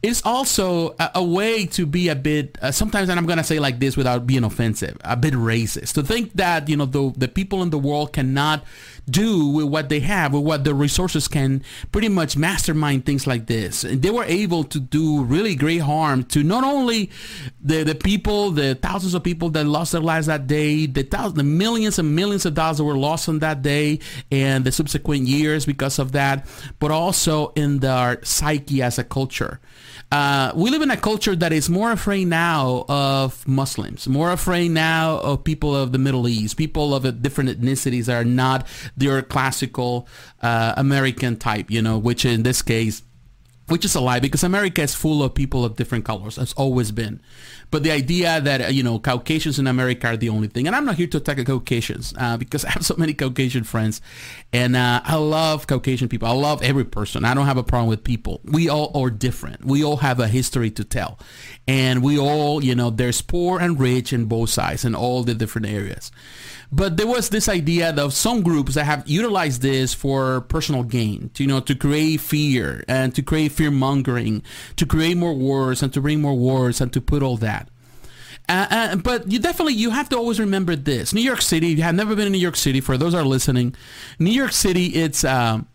is 0.03 0.23
also 0.25 0.95
a, 0.99 1.11
a, 1.17 1.25
way 1.25 1.67
to 1.67 1.87
be 1.87 2.09
a 2.09 2.15
bit 2.15 2.59
uh, 2.61 2.71
sometimes 2.71 3.09
and 3.09 3.19
i'm 3.19 3.27
going 3.27 3.39
to 3.39 3.45
say 3.45 3.59
like 3.59 3.81
this 3.81 3.97
without 3.97 4.27
being 4.27 4.45
offensive 4.45 4.97
a 5.03 5.17
bit 5.17 5.33
racist 5.35 5.95
to 5.95 6.03
think 6.03 6.33
that 6.35 6.69
you 6.69 6.77
know 6.77 6.85
the, 6.85 7.13
the 7.17 7.29
people 7.29 7.63
in 7.63 7.71
the 7.71 7.79
world 7.79 8.13
cannot 8.13 8.65
do 9.09 9.47
with 9.49 9.67
what 9.67 9.89
they 9.89 10.01
have 10.01 10.33
with 10.33 10.43
what 10.43 10.65
the 10.65 10.75
resources 10.75 11.29
can 11.29 11.63
pretty 11.93 12.09
much 12.09 12.37
mastermind 12.37 13.07
things 13.07 13.27
like 13.27 13.47
this. 13.47 13.85
And 13.85 14.03
they 14.03 14.11
were 14.11 14.25
able 14.25 14.65
to 14.65 14.81
do 14.81 15.23
really 15.23 15.55
great 15.55 15.79
harm 15.79 16.25
to 16.25 16.43
not 16.43 16.65
only 16.65 17.11
the, 17.61 17.85
the 17.85 17.95
people 17.95 18.51
the 18.51 18.75
thousands 18.75 19.15
of 19.15 19.23
people 19.23 19.51
that 19.51 19.65
lost 19.65 19.93
their 19.93 20.01
lives 20.01 20.27
that 20.27 20.47
day 20.47 20.87
the 20.87 21.03
thousands 21.03 21.35
the 21.35 21.45
millions 21.45 21.99
and 21.99 22.17
millions 22.17 22.47
of 22.47 22.55
dollars 22.55 22.79
that 22.79 22.85
were 22.85 22.97
lost 22.97 23.29
on 23.29 23.39
that 23.41 23.63
day 23.63 23.99
and 24.31 24.65
the 24.65 24.73
subsequent 24.73 25.27
years 25.27 25.67
because 25.67 25.99
of 25.99 26.13
that 26.13 26.47
but 26.79 26.91
also 26.91 27.53
in 27.57 27.79
their 27.79 28.23
psyche 28.25 28.83
as 28.83 28.99
a 28.99 29.05
culture 29.05 29.61
uh, 30.13 30.53
we 30.55 30.71
live 30.71 30.83
in 30.83 30.91
a 30.91 30.97
culture 30.97 31.35
that 31.35 31.53
is 31.53 31.69
more 31.69 31.91
afraid 31.91 32.29
now 32.29 32.85
of 32.89 33.47
Muslims, 33.49 34.07
more 34.07 34.31
afraid 34.31 34.71
now 34.71 35.19
of 35.19 35.43
people 35.43 35.75
of 35.75 35.93
the 35.93 35.99
Middle 35.99 36.29
East, 36.29 36.57
people 36.57 36.95
of 36.95 37.23
different 37.23 37.51
ethnicities 37.51 38.05
that 38.05 38.15
are 38.15 38.25
not 38.25 38.67
your 38.97 39.23
classical 39.23 40.07
uh, 40.43 40.75
American 40.77 41.37
type, 41.37 41.71
you 41.71 41.83
know, 41.83 41.99
which 41.99 42.25
in 42.25 42.45
this 42.45 42.63
case 42.63 43.03
which 43.69 43.85
is 43.85 43.95
a 43.95 44.01
lie 44.01 44.21
because 44.21 44.45
America 44.45 44.83
is 44.83 44.95
full 44.95 45.23
of 45.23 45.35
people 45.35 45.65
of 45.65 45.77
different 45.77 46.05
colors. 46.05 46.39
It's 46.39 46.53
always 46.55 46.93
been. 46.93 47.21
But 47.71 47.83
the 47.83 47.91
idea 47.91 48.41
that, 48.41 48.61
uh, 48.61 48.67
you 48.69 48.85
know, 48.85 49.01
Caucasians 49.01 49.59
in 49.59 49.67
America 49.67 50.07
are 50.07 50.17
the 50.17 50.29
only 50.29 50.47
thing. 50.47 50.69
And 50.69 50.77
I'm 50.77 50.85
not 50.85 50.95
here 50.95 51.09
to 51.09 51.17
attack 51.17 51.45
Caucasians 51.45 52.15
uh, 52.17 52.37
because 52.37 52.65
I 52.65 52.71
have 52.71 52.87
so 52.87 52.95
many 52.97 53.13
Caucasian 53.13 53.65
friends. 53.65 54.01
And 54.53 54.77
uh, 54.77 55.01
I 55.05 55.17
love 55.17 55.67
Caucasian 55.67 56.09
people. 56.09 56.29
I 56.29 56.33
love 56.33 56.63
every 56.63 56.85
person. 56.85 57.25
I 57.25 57.35
don't 57.35 57.47
have 57.47 57.57
a 57.57 57.65
problem 57.65 57.89
with 57.89 58.05
people. 58.05 58.41
We 58.45 58.69
all 58.69 58.93
are 58.95 59.11
different. 59.11 59.65
We 59.65 59.83
all 59.83 59.97
have 59.97 60.21
a 60.21 60.29
history 60.29 60.71
to 60.73 60.85
tell. 60.85 61.19
And 61.67 62.05
we 62.05 62.19
all, 62.19 62.63
you 62.63 62.77
know, 62.77 62.91
there's 62.91 63.21
poor 63.21 63.59
and 63.59 63.81
rich 63.81 64.13
in 64.13 64.27
both 64.27 64.51
sides 64.51 64.85
in 64.85 64.95
all 64.95 65.25
the 65.25 65.35
different 65.35 65.67
areas. 65.67 66.13
But 66.73 66.97
there 66.97 67.07
was 67.07 67.29
this 67.29 67.49
idea 67.49 67.95
of 67.95 68.13
some 68.13 68.43
groups 68.43 68.75
that 68.75 68.85
have 68.85 69.07
utilized 69.07 69.63
this 69.63 69.95
for 69.95 70.41
personal 70.43 70.83
gain, 70.83 71.31
to, 71.35 71.43
you 71.43 71.49
know, 71.49 71.61
to 71.61 71.75
create 71.75 72.21
fear 72.21 72.85
and 72.89 73.15
to 73.15 73.23
create 73.23 73.53
fear 73.53 73.71
mongering, 73.71 74.43
to 74.77 74.87
create 74.87 75.17
more 75.17 75.35
wars 75.35 75.83
and 75.83 75.93
to 75.93 76.01
bring 76.01 76.21
more 76.21 76.35
wars 76.35 76.81
and 76.81 76.93
to 76.93 77.01
put 77.01 77.23
all 77.23 77.37
that. 77.37 77.69
Uh, 78.49 78.67
uh, 78.71 78.97
but 78.97 79.31
you 79.31 79.39
definitely 79.39 79.75
you 79.75 79.91
have 79.91 80.09
to 80.09 80.17
always 80.17 80.39
remember 80.39 80.77
this. 80.77 81.13
New 81.13 81.21
York 81.21 81.43
City. 81.43 81.73
If 81.73 81.79
you 81.79 81.85
have 81.85 81.95
never 81.95 82.15
been 82.15 82.27
in 82.27 82.33
New 82.33 82.39
York 82.39 82.57
City, 82.57 82.81
for 82.81 82.97
those 82.97 83.15
are 83.15 83.25
listening, 83.25 83.75
New 84.19 84.31
York 84.31 84.53
City. 84.53 84.87
It's 84.87 85.25
um, 85.25 85.67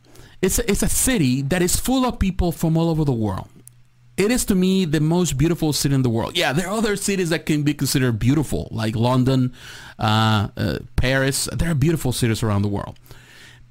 it's 0.41 0.59
it's 0.59 0.81
a 0.81 0.87
city 0.87 1.41
that 1.43 1.61
is 1.61 1.75
full 1.75 2.05
of 2.05 2.19
people 2.19 2.51
from 2.51 2.77
all 2.77 2.89
over 2.89 3.03
the 3.03 3.11
world 3.11 3.49
it 4.17 4.31
is 4.31 4.45
to 4.45 4.55
me 4.55 4.85
the 4.85 4.99
most 4.99 5.37
beautiful 5.37 5.73
city 5.73 5.95
in 5.95 6.01
the 6.01 6.09
world. 6.09 6.37
Yeah, 6.37 6.53
there 6.53 6.67
are 6.67 6.77
other 6.77 6.95
cities 6.95 7.29
that 7.29 7.45
can 7.45 7.63
be 7.63 7.73
considered 7.73 8.19
beautiful, 8.19 8.67
like 8.71 8.95
London, 8.95 9.53
uh, 9.99 10.49
uh, 10.57 10.79
Paris. 10.95 11.47
There 11.51 11.71
are 11.71 11.75
beautiful 11.75 12.11
cities 12.11 12.43
around 12.43 12.61
the 12.61 12.67
world. 12.67 12.97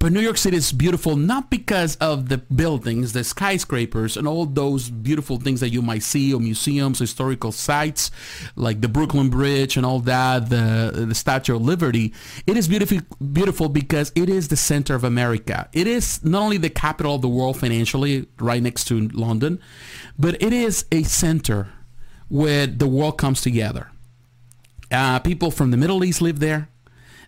But 0.00 0.12
New 0.12 0.21
York 0.21 0.38
City 0.38 0.57
is 0.57 0.73
beautiful 0.73 1.14
not 1.14 1.50
because 1.50 1.97
of 1.97 2.30
the 2.30 2.38
buildings, 2.38 3.12
the 3.12 3.23
skyscrapers, 3.23 4.16
and 4.16 4.26
all 4.26 4.47
those 4.47 4.88
beautiful 4.88 5.37
things 5.37 5.61
that 5.61 5.69
you 5.69 5.83
might 5.83 6.02
see, 6.02 6.33
or 6.33 6.40
museums, 6.40 6.99
historical 6.99 7.52
sites, 7.52 8.11
like 8.57 8.80
the 8.80 8.88
Brooklyn 8.88 9.28
Bridge 9.28 9.76
and 9.76 9.85
all 9.85 10.00
that, 10.00 10.49
the 10.49 11.04
the 11.07 11.14
Statue 11.14 11.57
of 11.57 11.61
Liberty. 11.61 12.14
It 12.47 12.57
is 12.57 12.66
beautiful, 12.66 13.00
beautiful 13.33 13.69
because 13.69 14.11
it 14.14 14.30
is 14.30 14.49
the 14.49 14.57
center 14.57 14.95
of 14.95 15.04
America. 15.04 15.69
It 15.75 15.87
is 15.87 16.25
not 16.25 16.40
only 16.40 16.57
the 16.57 16.71
capital 16.71 17.16
of 17.16 17.21
the 17.21 17.28
world 17.28 17.59
financially, 17.59 18.26
right 18.38 18.62
next 18.62 18.85
to 18.85 19.07
London, 19.09 19.61
but 20.19 20.42
it 20.42 20.54
is 20.54 20.87
a 20.90 21.02
center 21.02 21.69
where 22.28 22.66
the 22.66 22.88
world 22.88 23.19
comes 23.19 23.42
together. 23.42 23.90
Uh, 24.90 25.19
people 25.19 25.50
from 25.50 25.71
the 25.71 25.76
Middle 25.76 26.02
East 26.04 26.23
live 26.23 26.41
there. 26.41 26.71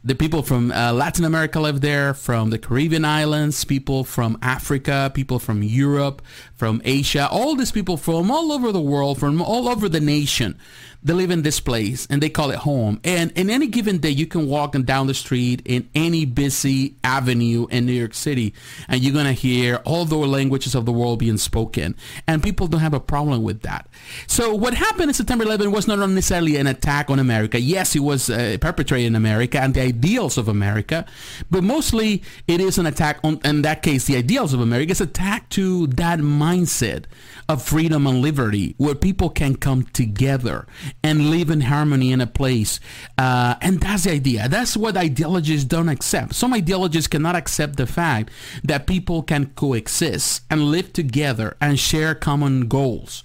The 0.04 0.16
people 0.16 0.42
from 0.42 0.72
uh, 0.72 0.92
Latin 0.92 1.24
America 1.24 1.60
live 1.60 1.80
there, 1.80 2.12
from 2.12 2.50
the 2.50 2.58
Caribbean 2.58 3.04
islands, 3.04 3.64
people 3.64 4.02
from 4.02 4.36
Africa, 4.42 5.12
people 5.14 5.38
from 5.38 5.62
Europe, 5.62 6.22
from 6.62 6.80
Asia, 6.84 7.28
all 7.28 7.56
these 7.56 7.72
people 7.72 7.96
from 7.96 8.30
all 8.30 8.52
over 8.52 8.70
the 8.70 8.80
world, 8.80 9.18
from 9.18 9.42
all 9.42 9.68
over 9.68 9.88
the 9.88 9.98
nation 9.98 10.56
they 11.02 11.12
live 11.12 11.30
in 11.30 11.42
this 11.42 11.58
place 11.58 12.06
and 12.10 12.22
they 12.22 12.28
call 12.28 12.50
it 12.50 12.58
home. 12.58 13.00
And 13.02 13.32
in 13.32 13.50
any 13.50 13.66
given 13.66 13.98
day, 13.98 14.10
you 14.10 14.26
can 14.26 14.46
walk 14.46 14.72
down 14.84 15.06
the 15.08 15.14
street 15.14 15.62
in 15.64 15.88
any 15.94 16.24
busy 16.24 16.94
avenue 17.02 17.66
in 17.70 17.86
New 17.86 17.92
York 17.92 18.14
City 18.14 18.54
and 18.88 19.02
you're 19.02 19.12
going 19.12 19.26
to 19.26 19.32
hear 19.32 19.76
all 19.84 20.04
the 20.04 20.16
languages 20.16 20.74
of 20.74 20.86
the 20.86 20.92
world 20.92 21.18
being 21.18 21.38
spoken. 21.38 21.96
And 22.26 22.42
people 22.42 22.68
don't 22.68 22.80
have 22.80 22.94
a 22.94 23.00
problem 23.00 23.42
with 23.42 23.62
that. 23.62 23.88
So 24.26 24.54
what 24.54 24.74
happened 24.74 25.10
in 25.10 25.14
September 25.14 25.44
11 25.44 25.72
was 25.72 25.88
not 25.88 25.98
necessarily 26.08 26.56
an 26.56 26.68
attack 26.68 27.10
on 27.10 27.18
America. 27.18 27.60
Yes, 27.60 27.96
it 27.96 28.00
was 28.00 28.30
uh, 28.30 28.56
perpetrated 28.60 29.08
in 29.08 29.16
America 29.16 29.60
and 29.60 29.74
the 29.74 29.80
ideals 29.82 30.38
of 30.38 30.48
America, 30.48 31.04
but 31.50 31.64
mostly 31.64 32.22
it 32.46 32.60
is 32.60 32.78
an 32.78 32.86
attack 32.86 33.18
on, 33.24 33.40
in 33.44 33.62
that 33.62 33.82
case, 33.82 34.06
the 34.06 34.16
ideals 34.16 34.54
of 34.54 34.60
America. 34.60 34.92
It's 34.92 35.00
an 35.00 35.08
attack 35.08 35.48
to 35.50 35.88
that 35.88 36.20
mindset 36.52 37.04
of 37.48 37.62
freedom 37.62 38.06
and 38.06 38.20
liberty 38.20 38.74
where 38.78 38.94
people 38.94 39.30
can 39.30 39.56
come 39.56 39.82
together 39.92 40.66
and 41.02 41.30
live 41.30 41.50
in 41.50 41.62
harmony 41.62 42.12
in 42.12 42.20
a 42.20 42.26
place. 42.26 42.80
Uh, 43.18 43.54
and 43.60 43.80
that's 43.80 44.04
the 44.04 44.12
idea. 44.12 44.48
That's 44.48 44.76
what 44.76 44.96
ideologists 44.96 45.64
don't 45.64 45.88
accept. 45.88 46.34
Some 46.34 46.54
ideologists 46.54 47.08
cannot 47.08 47.36
accept 47.36 47.76
the 47.76 47.86
fact 47.86 48.30
that 48.64 48.86
people 48.86 49.22
can 49.22 49.46
coexist 49.46 50.42
and 50.50 50.70
live 50.70 50.92
together 50.92 51.56
and 51.60 51.78
share 51.78 52.14
common 52.14 52.68
goals 52.68 53.22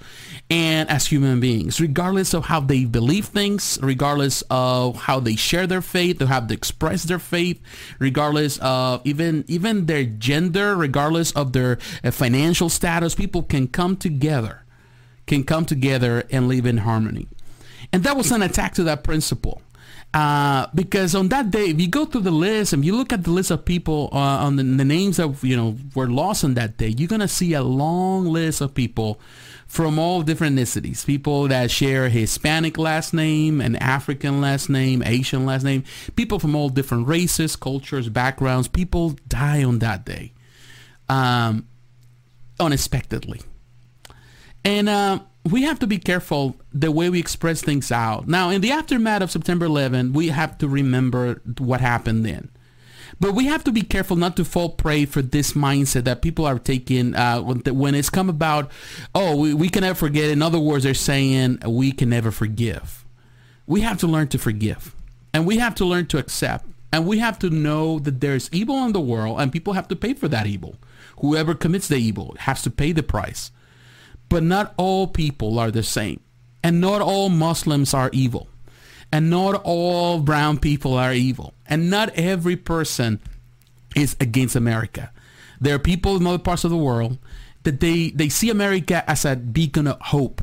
and 0.49 0.89
as 0.89 1.07
human 1.07 1.39
beings, 1.39 1.81
regardless 1.81 2.33
of 2.33 2.45
how 2.45 2.61
they 2.61 2.85
believe 2.85 3.25
things, 3.25 3.77
regardless 3.81 4.43
of 4.49 4.95
how 4.95 5.19
they 5.19 5.35
share 5.35 5.67
their 5.67 5.81
faith, 5.81 6.21
or 6.21 6.27
how 6.27 6.39
they 6.39 6.53
express 6.53 7.03
their 7.03 7.19
faith, 7.19 7.61
regardless 7.99 8.57
of 8.59 9.01
even 9.03 9.43
even 9.47 9.87
their 9.87 10.05
gender, 10.05 10.75
regardless 10.75 11.31
of 11.33 11.51
their 11.51 11.77
uh, 12.03 12.11
financial 12.11 12.69
status, 12.69 13.13
people 13.13 13.43
can 13.43 13.67
come 13.67 13.97
together, 13.97 14.63
can 15.25 15.43
come 15.43 15.65
together 15.65 16.23
and 16.31 16.47
live 16.47 16.65
in 16.65 16.77
harmony. 16.77 17.27
And 17.91 18.03
that 18.03 18.15
was 18.15 18.31
an 18.31 18.41
attack 18.41 18.73
to 18.75 18.83
that 18.83 19.03
principle. 19.03 19.61
Uh, 20.13 20.67
because 20.73 21.13
on 21.13 21.27
that 21.27 21.51
day, 21.51 21.65
if 21.65 21.79
you 21.79 21.87
go 21.87 22.05
through 22.05 22.21
the 22.21 22.31
list 22.31 22.71
and 22.71 22.83
you 22.83 22.95
look 22.95 23.11
at 23.11 23.23
the 23.23 23.29
list 23.29 23.51
of 23.51 23.65
people 23.65 24.09
uh, 24.13 24.17
on 24.17 24.55
the, 24.55 24.63
the, 24.63 24.85
names 24.85 25.17
that 25.17 25.43
you 25.43 25.55
know 25.55 25.75
were 25.93 26.07
lost 26.07 26.45
on 26.45 26.53
that 26.53 26.77
day, 26.77 26.87
you're 26.87 27.09
gonna 27.09 27.27
see 27.27 27.53
a 27.53 27.61
long 27.61 28.25
list 28.25 28.61
of 28.61 28.73
people 28.73 29.19
from 29.67 29.99
all 29.99 30.21
different 30.21 30.57
ethnicities. 30.57 31.05
People 31.05 31.47
that 31.49 31.69
share 31.69 32.09
Hispanic 32.09 32.77
last 32.77 33.13
name, 33.13 33.61
an 33.61 33.75
African 33.75 34.41
last 34.41 34.69
name, 34.69 35.03
Asian 35.05 35.45
last 35.45 35.63
name. 35.63 35.83
People 36.15 36.39
from 36.39 36.55
all 36.55 36.69
different 36.69 37.07
races, 37.07 37.55
cultures, 37.55 38.09
backgrounds. 38.09 38.67
People 38.67 39.15
die 39.27 39.63
on 39.63 39.79
that 39.79 40.05
day, 40.05 40.33
um, 41.09 41.67
unexpectedly, 42.59 43.41
and. 44.63 44.89
Uh, 44.89 45.19
we 45.51 45.63
have 45.63 45.79
to 45.79 45.87
be 45.87 45.97
careful 45.97 46.57
the 46.73 46.91
way 46.91 47.09
we 47.09 47.19
express 47.19 47.61
things 47.61 47.91
out. 47.91 48.27
Now, 48.27 48.49
in 48.49 48.61
the 48.61 48.71
aftermath 48.71 49.21
of 49.21 49.31
September 49.31 49.65
11, 49.65 50.13
we 50.13 50.27
have 50.27 50.57
to 50.57 50.67
remember 50.67 51.41
what 51.57 51.81
happened 51.81 52.25
then. 52.25 52.49
But 53.19 53.33
we 53.33 53.45
have 53.45 53.63
to 53.65 53.71
be 53.71 53.81
careful 53.81 54.15
not 54.15 54.35
to 54.37 54.45
fall 54.45 54.69
prey 54.69 55.05
for 55.05 55.21
this 55.21 55.53
mindset 55.53 56.03
that 56.05 56.21
people 56.21 56.45
are 56.45 56.59
taking 56.59 57.15
uh, 57.15 57.41
when 57.41 57.95
it's 57.95 58.09
come 58.09 58.29
about, 58.29 58.71
oh, 59.15 59.35
we, 59.35 59.53
we 59.53 59.69
can 59.69 59.81
never 59.81 59.95
forget. 59.95 60.29
In 60.29 60.41
other 60.41 60.59
words, 60.59 60.83
they're 60.83 60.93
saying 60.93 61.59
we 61.65 61.91
can 61.91 62.09
never 62.09 62.31
forgive. 62.31 63.05
We 63.65 63.81
have 63.81 63.97
to 63.99 64.07
learn 64.07 64.27
to 64.29 64.37
forgive. 64.37 64.95
And 65.33 65.45
we 65.45 65.57
have 65.57 65.75
to 65.75 65.85
learn 65.85 66.07
to 66.07 66.17
accept. 66.17 66.65
And 66.91 67.05
we 67.05 67.19
have 67.19 67.37
to 67.39 67.49
know 67.49 67.99
that 67.99 68.21
there's 68.21 68.49
evil 68.53 68.85
in 68.85 68.93
the 68.93 69.01
world 69.01 69.39
and 69.39 69.51
people 69.51 69.73
have 69.73 69.87
to 69.89 69.95
pay 69.95 70.13
for 70.13 70.27
that 70.29 70.47
evil. 70.47 70.77
Whoever 71.19 71.53
commits 71.53 71.87
the 71.87 71.97
evil 71.97 72.35
has 72.39 72.61
to 72.63 72.69
pay 72.69 72.91
the 72.91 73.03
price. 73.03 73.51
But 74.29 74.43
not 74.43 74.73
all 74.77 75.07
people 75.07 75.59
are 75.59 75.71
the 75.71 75.83
same. 75.83 76.21
And 76.63 76.81
not 76.81 77.01
all 77.01 77.29
Muslims 77.29 77.93
are 77.93 78.09
evil. 78.13 78.47
And 79.11 79.29
not 79.29 79.61
all 79.63 80.19
brown 80.19 80.57
people 80.57 80.95
are 80.95 81.13
evil. 81.13 81.53
And 81.65 81.89
not 81.89 82.09
every 82.09 82.55
person 82.55 83.19
is 83.95 84.15
against 84.19 84.55
America. 84.55 85.11
There 85.59 85.75
are 85.75 85.79
people 85.79 86.17
in 86.17 86.27
other 86.27 86.37
parts 86.37 86.63
of 86.63 86.71
the 86.71 86.77
world 86.77 87.17
that 87.63 87.79
they, 87.79 88.11
they 88.11 88.29
see 88.29 88.49
America 88.49 89.09
as 89.09 89.25
a 89.25 89.35
beacon 89.35 89.87
of 89.87 89.99
hope. 89.99 90.41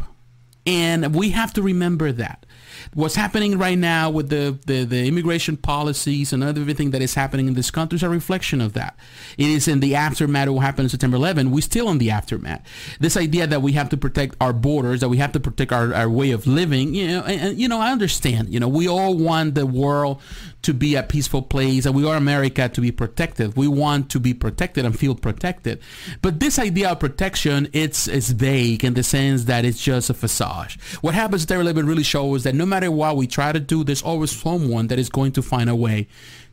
And 0.66 1.14
we 1.14 1.30
have 1.30 1.52
to 1.54 1.62
remember 1.62 2.10
that 2.12 2.46
what's 2.94 3.14
happening 3.14 3.58
right 3.58 3.78
now 3.78 4.10
with 4.10 4.28
the, 4.28 4.58
the, 4.66 4.84
the 4.84 5.06
immigration 5.06 5.56
policies 5.56 6.32
and 6.32 6.42
everything 6.42 6.90
that 6.90 7.02
is 7.02 7.14
happening 7.14 7.48
in 7.48 7.54
this 7.54 7.70
country 7.70 7.96
is 7.96 8.02
a 8.02 8.08
reflection 8.08 8.60
of 8.60 8.72
that. 8.74 8.96
It 9.38 9.48
is 9.48 9.68
in 9.68 9.80
the 9.80 9.94
aftermath 9.94 10.48
of 10.48 10.54
what 10.54 10.60
happened 10.62 10.86
on 10.86 10.90
September 10.90 11.16
11. 11.16 11.50
We're 11.50 11.62
still 11.62 11.90
in 11.90 11.98
the 11.98 12.10
aftermath. 12.10 12.62
This 13.00 13.16
idea 13.16 13.46
that 13.46 13.62
we 13.62 13.72
have 13.72 13.88
to 13.90 13.96
protect 13.96 14.36
our 14.40 14.52
borders, 14.52 15.00
that 15.00 15.08
we 15.08 15.18
have 15.18 15.32
to 15.32 15.40
protect 15.40 15.72
our, 15.72 15.94
our 15.94 16.08
way 16.08 16.30
of 16.30 16.46
living, 16.46 16.94
you 16.94 17.06
know, 17.06 17.22
and, 17.22 17.40
and, 17.40 17.58
you 17.58 17.68
know, 17.68 17.80
I 17.80 17.92
understand, 17.92 18.52
you 18.52 18.60
know, 18.60 18.68
we 18.68 18.88
all 18.88 19.14
want 19.16 19.54
the 19.54 19.66
world 19.66 20.20
to 20.62 20.72
be 20.72 20.94
a 20.94 21.02
peaceful 21.02 21.42
place 21.42 21.84
and 21.84 21.94
we 21.94 22.04
want 22.04 22.16
America 22.16 22.68
to 22.68 22.80
be 22.80 22.90
protected. 22.90 23.56
We 23.56 23.68
want 23.68 24.10
to 24.10 24.20
be 24.20 24.32
protected 24.32 24.84
and 24.84 24.98
feel 24.98 25.14
protected. 25.14 25.80
But 26.22 26.40
this 26.40 26.58
idea 26.58 26.90
of 26.90 27.00
protection, 27.00 27.68
it's, 27.72 28.08
it's 28.08 28.30
vague 28.30 28.82
in 28.82 28.94
the 28.94 29.02
sense 29.02 29.44
that 29.44 29.64
it's 29.64 29.82
just 29.82 30.08
a 30.08 30.14
facade. 30.14 30.72
What 31.02 31.14
happens 31.14 31.44
at 31.44 31.60
11 31.60 31.86
really 31.86 32.02
shows 32.02 32.44
that 32.44 32.54
no 32.54 32.63
matter 32.66 32.90
what 32.90 33.16
we 33.16 33.26
try 33.26 33.52
to 33.52 33.60
do, 33.60 33.84
there's 33.84 34.02
always 34.02 34.30
someone 34.30 34.88
that 34.88 34.98
is 34.98 35.08
going 35.08 35.32
to 35.32 35.42
find 35.42 35.68
a 35.70 35.76
way 35.76 36.08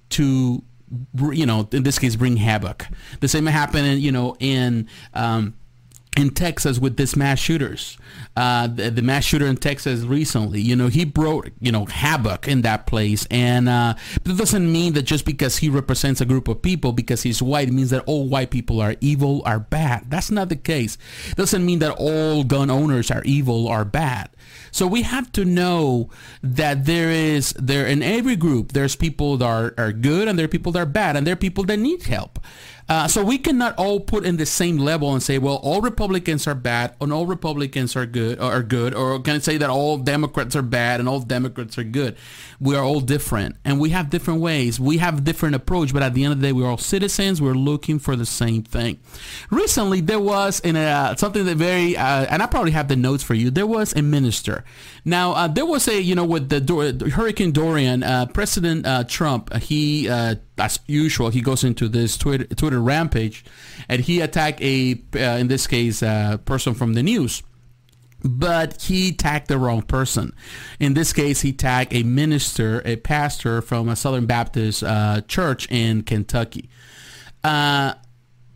to, 0.10 0.64
you 1.32 1.46
know, 1.46 1.68
in 1.72 1.84
this 1.84 2.00
case, 2.00 2.16
bring 2.16 2.38
havoc. 2.38 2.88
The 3.20 3.28
same 3.28 3.46
happened, 3.46 4.02
you 4.02 4.12
know, 4.12 4.36
in, 4.40 4.88
um, 5.14 5.54
in 6.18 6.30
Texas 6.30 6.78
with 6.78 6.98
this 6.98 7.16
mass 7.16 7.40
shooters. 7.40 7.98
Uh, 8.36 8.68
the, 8.68 8.90
the, 8.92 9.02
mass 9.02 9.24
shooter 9.24 9.48
in 9.48 9.56
Texas 9.56 10.02
recently, 10.02 10.60
you 10.60 10.76
know, 10.76 10.88
he 10.88 11.06
brought, 11.06 11.50
you 11.60 11.72
know, 11.72 11.86
havoc 11.86 12.50
in 12.50 12.64
that 12.64 12.86
place. 12.86 13.26
And 13.32 13.70
uh, 13.70 13.96
it 14.16 14.38
doesn't 14.38 14.70
mean 14.70 14.94
that 14.94 15.04
just 15.04 15.26
because 15.26 15.58
he 15.58 15.70
represents 15.70 16.20
a 16.20 16.26
group 16.26 16.50
of 16.50 16.62
people, 16.62 16.92
because 16.92 17.24
he's 17.24 17.42
white, 17.42 17.70
it 17.70 17.74
means 17.74 17.92
that 17.92 18.04
all 18.08 18.28
white 18.28 18.52
people 18.52 18.82
are 18.82 18.96
evil, 19.00 19.42
are 19.46 19.60
bad. 19.60 20.10
That's 20.10 20.30
not 20.30 20.50
the 20.50 20.58
case. 20.58 20.98
It 21.30 21.38
doesn't 21.38 21.66
mean 21.66 21.80
that 21.80 21.96
all 21.98 22.44
gun 22.44 22.70
owners 22.70 23.10
are 23.10 23.24
evil 23.24 23.68
or 23.68 23.86
bad. 23.86 24.30
So 24.72 24.88
we 24.88 25.04
have 25.04 25.32
to 25.34 25.46
know 25.46 26.10
that 26.44 26.86
there 26.86 27.10
is, 27.10 27.54
there 27.58 27.88
in 27.88 28.04
every 28.04 28.36
group, 28.36 28.74
there's 28.74 28.98
people 28.98 29.38
that 29.38 29.46
are, 29.46 29.74
are 29.78 29.94
good 29.94 30.28
and 30.28 30.38
there 30.38 30.46
are 30.46 30.50
people 30.50 30.74
that 30.74 30.80
are 30.80 30.86
bad 30.86 31.16
and 31.16 31.26
there 31.26 31.34
are 31.34 31.38
people 31.38 31.64
that 31.66 31.78
need 31.78 32.04
help. 32.04 32.40
Uh, 32.90 33.08
so 33.08 33.24
we 33.24 33.38
cannot 33.38 33.76
all 33.78 34.00
put 34.00 34.26
in 34.26 34.38
the 34.38 34.46
same 34.46 34.78
level 34.78 35.14
and 35.14 35.24
say, 35.24 35.38
well, 35.38 35.56
all 35.58 35.82
Republicans 35.82 36.48
are 36.48 36.56
bad 36.56 36.96
and 37.00 37.14
all 37.14 37.26
Republicans 37.26 37.96
are 37.96 38.06
good, 38.06 38.40
are 38.40 38.64
good, 38.64 38.94
or 38.94 39.20
can 39.20 39.36
I 39.36 39.40
say 39.40 39.58
that 39.58 39.70
all 39.70 39.98
Democrats 39.98 40.56
are 40.56 40.62
bad 40.62 41.00
and 41.00 41.08
all 41.08 41.20
Democrats 41.20 41.78
are 41.78 41.84
good? 41.84 42.18
We 42.60 42.76
are 42.76 42.84
all 42.84 43.00
different, 43.00 43.56
and 43.66 43.80
we 43.80 43.90
have 43.90 44.10
different 44.10 44.42
ways. 44.42 44.80
We 44.80 44.98
have 44.98 45.24
different 45.24 45.56
approach, 45.56 45.94
but 45.94 46.04
at 46.04 46.14
the 46.14 46.24
end 46.24 46.34
of 46.34 46.42
the 46.42 46.48
day, 46.48 46.54
we're 46.54 46.68
all 46.68 46.78
citizens. 46.78 47.42
We're 47.42 47.54
looking 47.54 47.98
for 47.98 48.16
the 48.16 48.26
same 48.26 48.64
thing. 48.64 49.00
Recently, 49.50 50.02
there 50.02 50.20
was 50.20 50.60
in 50.60 50.76
a, 50.76 50.86
uh, 50.86 51.16
something 51.16 51.46
that 51.46 51.58
very, 51.58 51.98
uh, 51.98 52.26
and 52.30 52.44
I 52.44 52.46
probably 52.46 52.72
have 52.72 52.88
the 52.88 52.96
notes 52.96 53.24
for 53.24 53.34
you. 53.34 53.50
There 53.50 53.66
was 53.66 53.94
a 53.94 54.02
minister. 54.02 54.64
Now, 55.06 55.32
uh, 55.34 55.48
there 55.48 55.66
was 55.66 55.88
a, 55.88 56.00
you 56.00 56.14
know, 56.14 56.26
with 56.26 56.50
the 56.50 57.10
Hurricane 57.10 57.52
Dorian, 57.52 58.04
uh, 58.04 58.28
President 58.28 58.86
uh, 58.86 59.04
Trump, 59.06 59.54
he 59.56 60.08
as 60.58 60.80
usual, 60.88 61.30
he 61.30 61.42
goes 61.42 61.64
into 61.64 61.88
this 61.88 62.18
Twitter, 62.18 62.46
Twitter 62.46 62.82
rampage, 62.82 63.44
and 63.90 64.02
he 64.02 64.22
attacked 64.22 64.62
a, 64.62 65.02
uh, 65.16 65.38
in 65.38 65.48
this 65.48 65.68
case, 65.68 66.02
a 66.02 66.40
person 66.46 66.74
from 66.74 66.94
the 66.94 67.04
news. 67.04 67.42
But 68.24 68.84
he 68.84 69.14
tagged 69.14 69.48
the 69.48 69.58
wrong 69.58 69.82
person. 69.82 70.34
In 70.80 70.94
this 70.94 71.12
case, 71.12 71.42
he 71.42 71.54
tagged 71.54 71.92
a 71.94 72.04
minister, 72.04 72.82
a 72.86 72.98
pastor 72.98 73.64
from 73.64 73.90
a 73.90 73.96
Southern 73.96 74.28
Baptist 74.28 74.84
uh, 74.84 75.22
church 75.22 75.68
in 75.72 76.04
Kentucky. 76.04 76.70
Uh, 77.44 77.96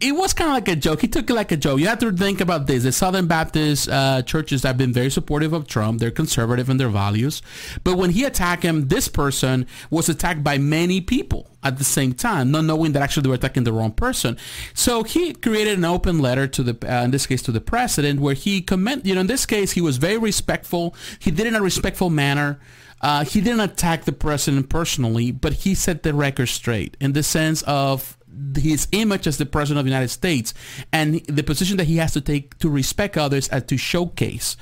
it 0.01 0.11
was 0.11 0.33
kind 0.33 0.49
of 0.49 0.55
like 0.55 0.67
a 0.67 0.75
joke. 0.75 0.99
He 0.99 1.07
took 1.07 1.29
it 1.29 1.33
like 1.33 1.53
a 1.53 1.57
joke. 1.57 1.79
You 1.79 1.87
have 1.87 1.99
to 1.99 2.11
think 2.11 2.41
about 2.41 2.67
this. 2.67 2.83
The 2.83 2.91
Southern 2.91 3.27
Baptist 3.27 3.87
uh, 3.87 4.21
churches 4.23 4.63
have 4.63 4.77
been 4.77 4.91
very 4.91 5.09
supportive 5.09 5.53
of 5.53 5.67
Trump. 5.67 5.99
They're 5.99 6.11
conservative 6.11 6.69
in 6.69 6.75
their 6.75 6.89
values. 6.89 7.41
But 7.85 7.95
when 7.95 8.09
he 8.09 8.25
attacked 8.25 8.63
him, 8.63 8.89
this 8.89 9.07
person 9.07 9.67
was 9.89 10.09
attacked 10.09 10.43
by 10.43 10.57
many 10.57 10.99
people 10.99 11.49
at 11.63 11.77
the 11.77 11.85
same 11.85 12.13
time, 12.13 12.51
not 12.51 12.65
knowing 12.65 12.91
that 12.91 13.01
actually 13.01 13.23
they 13.23 13.29
were 13.29 13.35
attacking 13.35 13.63
the 13.63 13.71
wrong 13.71 13.91
person. 13.91 14.37
So 14.73 15.03
he 15.03 15.33
created 15.33 15.77
an 15.77 15.85
open 15.85 16.19
letter 16.19 16.45
to 16.45 16.63
the, 16.63 16.93
uh, 16.93 17.05
in 17.05 17.11
this 17.11 17.25
case, 17.25 17.41
to 17.43 17.53
the 17.53 17.61
president, 17.61 18.19
where 18.19 18.35
he 18.35 18.61
comment. 18.61 19.05
You 19.05 19.15
know, 19.15 19.21
in 19.21 19.27
this 19.27 19.45
case, 19.45 19.71
he 19.71 19.81
was 19.81 19.95
very 19.95 20.17
respectful. 20.17 20.93
He 21.19 21.31
did 21.31 21.45
it 21.45 21.49
in 21.49 21.55
a 21.55 21.61
respectful 21.61 22.09
manner. 22.09 22.59
Uh, 23.01 23.23
he 23.23 23.39
didn't 23.39 23.61
attack 23.61 24.03
the 24.03 24.11
president 24.11 24.67
personally, 24.67 25.31
but 25.31 25.53
he 25.53 25.73
set 25.73 26.03
the 26.03 26.13
record 26.13 26.47
straight 26.47 26.97
in 26.99 27.13
the 27.13 27.23
sense 27.23 27.61
of 27.63 28.17
his 28.55 28.87
image 28.91 29.27
as 29.27 29.37
the 29.37 29.45
president 29.45 29.79
of 29.79 29.85
the 29.85 29.91
United 29.91 30.09
States 30.09 30.53
and 30.91 31.25
the 31.25 31.43
position 31.43 31.77
that 31.77 31.85
he 31.85 31.97
has 31.97 32.13
to 32.13 32.21
take 32.21 32.57
to 32.59 32.69
respect 32.69 33.17
others 33.17 33.47
and 33.49 33.67
to 33.67 33.77
showcase, 33.77 34.57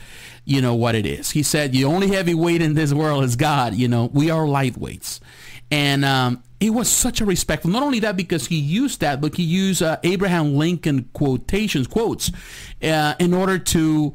you 0.45 0.61
know, 0.61 0.75
what 0.75 0.95
it 0.95 1.05
is. 1.05 1.31
He 1.31 1.43
said, 1.43 1.71
the 1.71 1.85
only 1.85 2.09
heavyweight 2.09 2.61
in 2.61 2.73
this 2.73 2.93
world 2.93 3.23
is 3.23 3.35
God. 3.35 3.75
You 3.75 3.87
know, 3.87 4.09
we 4.13 4.29
are 4.29 4.45
lightweights. 4.45 5.19
And 5.71 6.05
um, 6.05 6.43
it 6.59 6.69
was 6.69 6.89
such 6.89 7.19
a 7.19 7.25
respectful. 7.25 7.71
Not 7.71 7.83
only 7.83 7.99
that, 8.01 8.15
because 8.15 8.47
he 8.47 8.57
used 8.57 9.01
that, 9.01 9.21
but 9.21 9.35
he 9.35 9.43
used 9.43 9.81
uh, 9.81 9.97
Abraham 10.03 10.55
Lincoln 10.55 11.09
quotations, 11.13 11.87
quotes, 11.87 12.31
uh, 12.83 13.15
in 13.19 13.33
order 13.33 13.57
to 13.57 14.13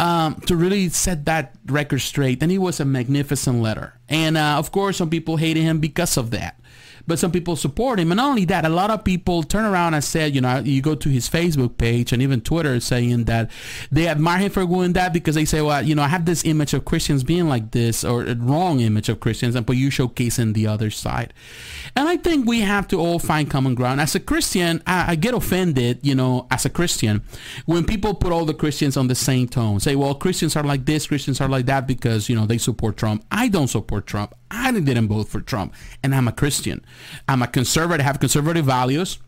um, 0.00 0.36
to 0.42 0.54
really 0.54 0.88
set 0.90 1.24
that 1.24 1.56
record 1.66 2.00
straight. 2.00 2.42
And 2.42 2.52
it 2.52 2.58
was 2.58 2.78
a 2.78 2.84
magnificent 2.84 3.62
letter. 3.62 3.94
And 4.08 4.36
uh, 4.36 4.56
of 4.58 4.70
course, 4.70 4.96
some 4.96 5.10
people 5.10 5.36
hated 5.36 5.62
him 5.62 5.80
because 5.80 6.16
of 6.16 6.30
that 6.30 6.60
but 7.08 7.18
some 7.18 7.32
people 7.32 7.56
support 7.56 7.98
him. 7.98 8.12
And 8.12 8.18
not 8.18 8.28
only 8.28 8.44
that, 8.44 8.66
a 8.66 8.68
lot 8.68 8.90
of 8.90 9.02
people 9.02 9.42
turn 9.42 9.64
around 9.64 9.94
and 9.94 10.04
said, 10.04 10.34
you 10.34 10.42
know, 10.42 10.58
you 10.58 10.82
go 10.82 10.94
to 10.94 11.08
his 11.08 11.28
Facebook 11.28 11.78
page 11.78 12.12
and 12.12 12.20
even 12.20 12.42
Twitter 12.42 12.78
saying 12.80 13.24
that 13.24 13.50
they 13.90 14.06
admire 14.06 14.38
him 14.38 14.50
for 14.50 14.66
doing 14.66 14.92
that 14.92 15.14
because 15.14 15.34
they 15.34 15.46
say, 15.46 15.62
well, 15.62 15.82
you 15.82 15.94
know, 15.94 16.02
I 16.02 16.08
have 16.08 16.26
this 16.26 16.44
image 16.44 16.74
of 16.74 16.84
Christians 16.84 17.24
being 17.24 17.48
like 17.48 17.70
this 17.70 18.04
or 18.04 18.24
a 18.24 18.34
wrong 18.34 18.80
image 18.80 19.08
of 19.08 19.20
Christians, 19.20 19.54
and 19.54 19.64
but 19.64 19.76
you 19.76 19.88
showcasing 19.88 20.52
the 20.52 20.66
other 20.66 20.90
side. 20.90 21.32
And 21.96 22.08
I 22.08 22.18
think 22.18 22.46
we 22.46 22.60
have 22.60 22.86
to 22.88 23.00
all 23.00 23.18
find 23.18 23.50
common 23.50 23.74
ground. 23.74 24.02
As 24.02 24.14
a 24.14 24.20
Christian, 24.20 24.82
I, 24.86 25.12
I 25.12 25.14
get 25.14 25.32
offended, 25.32 26.00
you 26.02 26.14
know, 26.14 26.46
as 26.50 26.66
a 26.66 26.70
Christian, 26.70 27.22
when 27.64 27.84
people 27.84 28.12
put 28.12 28.32
all 28.32 28.44
the 28.44 28.52
Christians 28.52 28.98
on 28.98 29.08
the 29.08 29.14
same 29.14 29.48
tone, 29.48 29.80
say, 29.80 29.96
well, 29.96 30.14
Christians 30.14 30.56
are 30.56 30.62
like 30.62 30.84
this, 30.84 31.06
Christians 31.06 31.40
are 31.40 31.48
like 31.48 31.64
that 31.66 31.86
because, 31.86 32.28
you 32.28 32.36
know, 32.36 32.44
they 32.44 32.58
support 32.58 32.98
Trump. 32.98 33.24
I 33.32 33.48
don't 33.48 33.68
support 33.68 34.06
Trump. 34.06 34.34
I 34.50 34.72
didn't 34.72 35.08
vote 35.08 35.28
for 35.28 35.40
Trump, 35.40 35.74
and 36.02 36.14
I'm 36.14 36.28
a 36.28 36.32
Christian. 36.32 36.84
I'm 37.26 37.42
a 37.42 37.46
conservative, 37.46 38.04
I 38.04 38.04
have 38.04 38.20
conservative 38.20 38.66
values, 38.66 39.18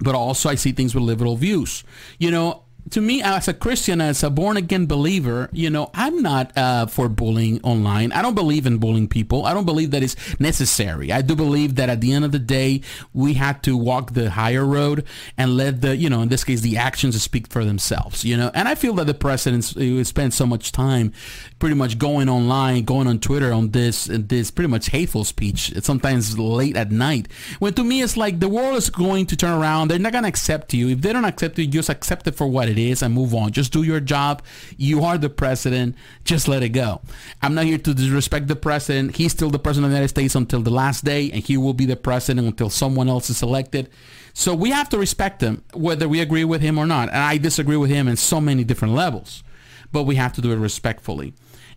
but 0.00 0.14
also 0.14 0.48
I 0.48 0.54
see 0.56 0.72
things 0.72 0.94
with 0.94 1.04
liberal 1.04 1.36
views. 1.36 1.84
You 2.18 2.30
know, 2.30 2.63
to 2.90 3.00
me 3.00 3.22
as 3.22 3.48
a 3.48 3.54
christian 3.54 4.00
as 4.00 4.22
a 4.22 4.30
born 4.30 4.56
again 4.56 4.86
believer 4.86 5.48
you 5.52 5.70
know 5.70 5.90
i'm 5.94 6.22
not 6.22 6.52
uh, 6.56 6.86
for 6.86 7.08
bullying 7.08 7.60
online. 7.62 8.12
I 8.12 8.22
don't 8.22 8.34
believe 8.34 8.66
in 8.66 8.78
bullying 8.78 9.08
people. 9.08 9.46
I 9.46 9.54
don't 9.54 9.64
believe 9.64 9.90
that 9.92 10.02
it's 10.02 10.16
necessary. 10.40 11.12
I 11.12 11.22
do 11.22 11.34
believe 11.34 11.76
that 11.76 11.88
at 11.88 12.00
the 12.00 12.12
end 12.12 12.24
of 12.24 12.32
the 12.32 12.38
day 12.38 12.82
we 13.12 13.34
have 13.34 13.60
to 13.62 13.76
walk 13.76 14.12
the 14.12 14.30
higher 14.30 14.64
road 14.64 15.04
and 15.36 15.56
let 15.56 15.80
the 15.80 15.96
you 15.96 16.08
know 16.08 16.22
in 16.22 16.28
this 16.28 16.44
case 16.44 16.60
the 16.60 16.76
actions 16.76 17.20
speak 17.22 17.48
for 17.48 17.64
themselves 17.64 18.24
you 18.24 18.36
know? 18.36 18.50
And 18.54 18.68
i 18.68 18.74
feel 18.74 18.94
that 18.94 19.06
the 19.06 19.14
president 19.14 19.64
spent 20.06 20.34
so 20.34 20.46
much 20.46 20.72
time 20.72 21.12
pretty 21.58 21.74
much 21.74 21.98
going 21.98 22.28
online 22.28 22.84
going 22.84 23.06
on 23.06 23.18
twitter 23.18 23.52
on 23.52 23.70
this 23.70 24.06
this 24.10 24.50
pretty 24.50 24.68
much 24.68 24.90
hateful 24.90 25.24
speech 25.24 25.72
sometimes 25.82 26.38
late 26.38 26.76
at 26.76 26.90
night 26.90 27.28
when 27.58 27.72
to 27.74 27.84
me 27.84 28.02
it's 28.02 28.16
like 28.16 28.40
the 28.40 28.48
world 28.48 28.76
is 28.76 28.90
going 28.90 29.26
to 29.26 29.36
turn 29.36 29.58
around. 29.58 29.88
They're 29.88 29.98
not 29.98 30.12
going 30.12 30.24
to 30.24 30.28
accept 30.28 30.74
you. 30.74 30.88
If 30.88 31.00
they 31.00 31.12
don't 31.12 31.24
accept 31.24 31.58
you 31.58 31.66
just 31.66 31.88
accept 31.88 32.26
it 32.26 32.34
for 32.34 32.46
what 32.46 32.68
it 32.68 32.73
it 32.78 32.90
is 32.90 33.02
and 33.02 33.14
move 33.14 33.34
on. 33.34 33.52
Just 33.52 33.72
do 33.72 33.82
your 33.82 34.00
job. 34.00 34.42
You 34.76 35.04
are 35.04 35.16
the 35.16 35.30
president. 35.30 35.96
Just 36.24 36.48
let 36.48 36.62
it 36.62 36.70
go. 36.70 37.00
I'm 37.40 37.54
not 37.54 37.64
here 37.64 37.78
to 37.78 37.94
disrespect 37.94 38.48
the 38.48 38.56
president. 38.56 39.16
He's 39.16 39.32
still 39.32 39.50
the 39.50 39.58
president 39.58 39.86
of 39.86 39.90
the 39.92 39.96
United 39.96 40.08
States 40.08 40.34
until 40.34 40.62
the 40.62 40.70
last 40.70 41.04
day, 41.04 41.30
and 41.30 41.42
he 41.42 41.56
will 41.56 41.74
be 41.74 41.86
the 41.86 41.96
president 41.96 42.46
until 42.46 42.70
someone 42.70 43.08
else 43.08 43.30
is 43.30 43.42
elected. 43.42 43.88
So 44.32 44.54
we 44.54 44.70
have 44.70 44.88
to 44.88 44.98
respect 44.98 45.40
him, 45.40 45.62
whether 45.72 46.08
we 46.08 46.20
agree 46.20 46.44
with 46.44 46.60
him 46.60 46.78
or 46.78 46.86
not. 46.86 47.08
And 47.08 47.18
I 47.18 47.38
disagree 47.38 47.76
with 47.76 47.90
him 47.90 48.08
in 48.08 48.16
so 48.16 48.40
many 48.40 48.64
different 48.64 48.94
levels, 48.94 49.44
but 49.92 50.02
we 50.02 50.16
have 50.16 50.32
to 50.34 50.40
do 50.40 50.52
it 50.52 50.56
respectfully. 50.56 51.34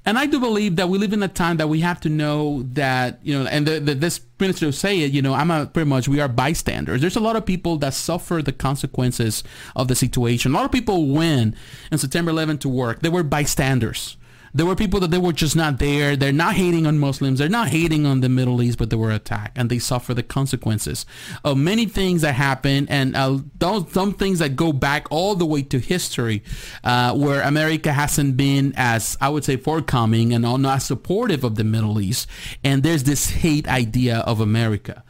And 0.08 0.17
I 0.17 0.26
do 0.26 0.39
believe 0.39 0.78
that 0.78 0.88
we 0.88 0.98
live 1.00 1.12
in 1.12 1.22
a 1.22 1.28
time 1.28 1.58
that 1.58 1.67
we 1.67 1.82
have 1.82 2.00
to 2.00 2.10
know 2.10 2.63
that, 2.72 3.20
you 3.24 3.38
know, 3.38 3.46
and 3.46 3.67
the, 3.67 3.82
the, 3.82 3.93
this 3.93 4.22
minister 4.39 4.72
say 4.72 5.02
it, 5.02 5.12
you 5.12 5.22
know, 5.22 5.34
I'm 5.34 5.52
a, 5.52 5.65
pretty 5.65 5.89
much, 5.89 6.08
we 6.08 6.22
are 6.22 6.30
bystanders. 6.30 7.02
There's 7.02 7.17
a 7.17 7.20
lot 7.20 7.36
of 7.36 7.46
people 7.46 7.76
that 7.80 7.93
suffer 7.93 8.41
the 8.41 8.54
consequences 8.54 9.43
of 9.76 9.89
the 9.89 9.96
situation. 9.96 10.54
A 10.54 10.56
lot 10.56 10.63
of 10.63 10.72
people 10.72 11.10
went 11.10 11.56
in 11.91 11.98
September 11.98 12.32
11 12.32 12.60
to 12.60 12.70
work. 12.70 13.02
They 13.02 13.10
were 13.10 13.22
bystanders. 13.22 14.15
There 14.58 14.65
were 14.65 14.76
people 14.76 15.00
that 15.02 15.12
they 15.12 15.20
were 15.20 15.34
just 15.34 15.56
not 15.56 15.78
there. 15.78 16.15
They're 16.15 16.32
not 16.32 16.56
hating 16.56 16.88
on 16.88 16.98
Muslims. 16.98 17.38
They're 17.38 17.48
not 17.48 17.67
hating 17.67 18.08
on 18.08 18.22
the 18.22 18.28
Middle 18.28 18.60
East, 18.63 18.80
but 18.80 18.89
they 18.89 18.96
were 18.96 19.12
attacked 19.12 19.56
and 19.56 19.70
they 19.70 19.78
suffer 19.78 20.15
the 20.15 20.24
consequences 20.24 21.06
of 21.46 21.58
many 21.58 21.86
things 21.86 22.24
that 22.24 22.34
happen 22.34 22.88
and 22.89 23.15
uh, 23.15 23.38
those, 23.60 23.91
some 23.91 24.13
things 24.13 24.39
that 24.39 24.56
go 24.56 24.74
back 24.74 25.06
all 25.12 25.36
the 25.36 25.46
way 25.46 25.62
to 25.62 25.78
history 25.78 26.41
uh, 26.84 27.13
where 27.13 27.41
America 27.41 27.93
hasn't 27.93 28.36
been 28.36 28.74
as, 28.76 29.15
I 29.22 29.30
would 29.30 29.46
say, 29.46 29.58
forthcoming 29.58 30.34
and 30.34 30.41
not 30.41 30.82
supportive 30.82 31.43
of 31.43 31.54
the 31.54 31.63
Middle 31.63 32.02
East. 32.02 32.28
And 32.63 32.82
there's 32.82 33.04
this 33.04 33.30
hate 33.30 33.67
idea 33.67 34.22
of 34.22 34.39
America. 34.39 35.04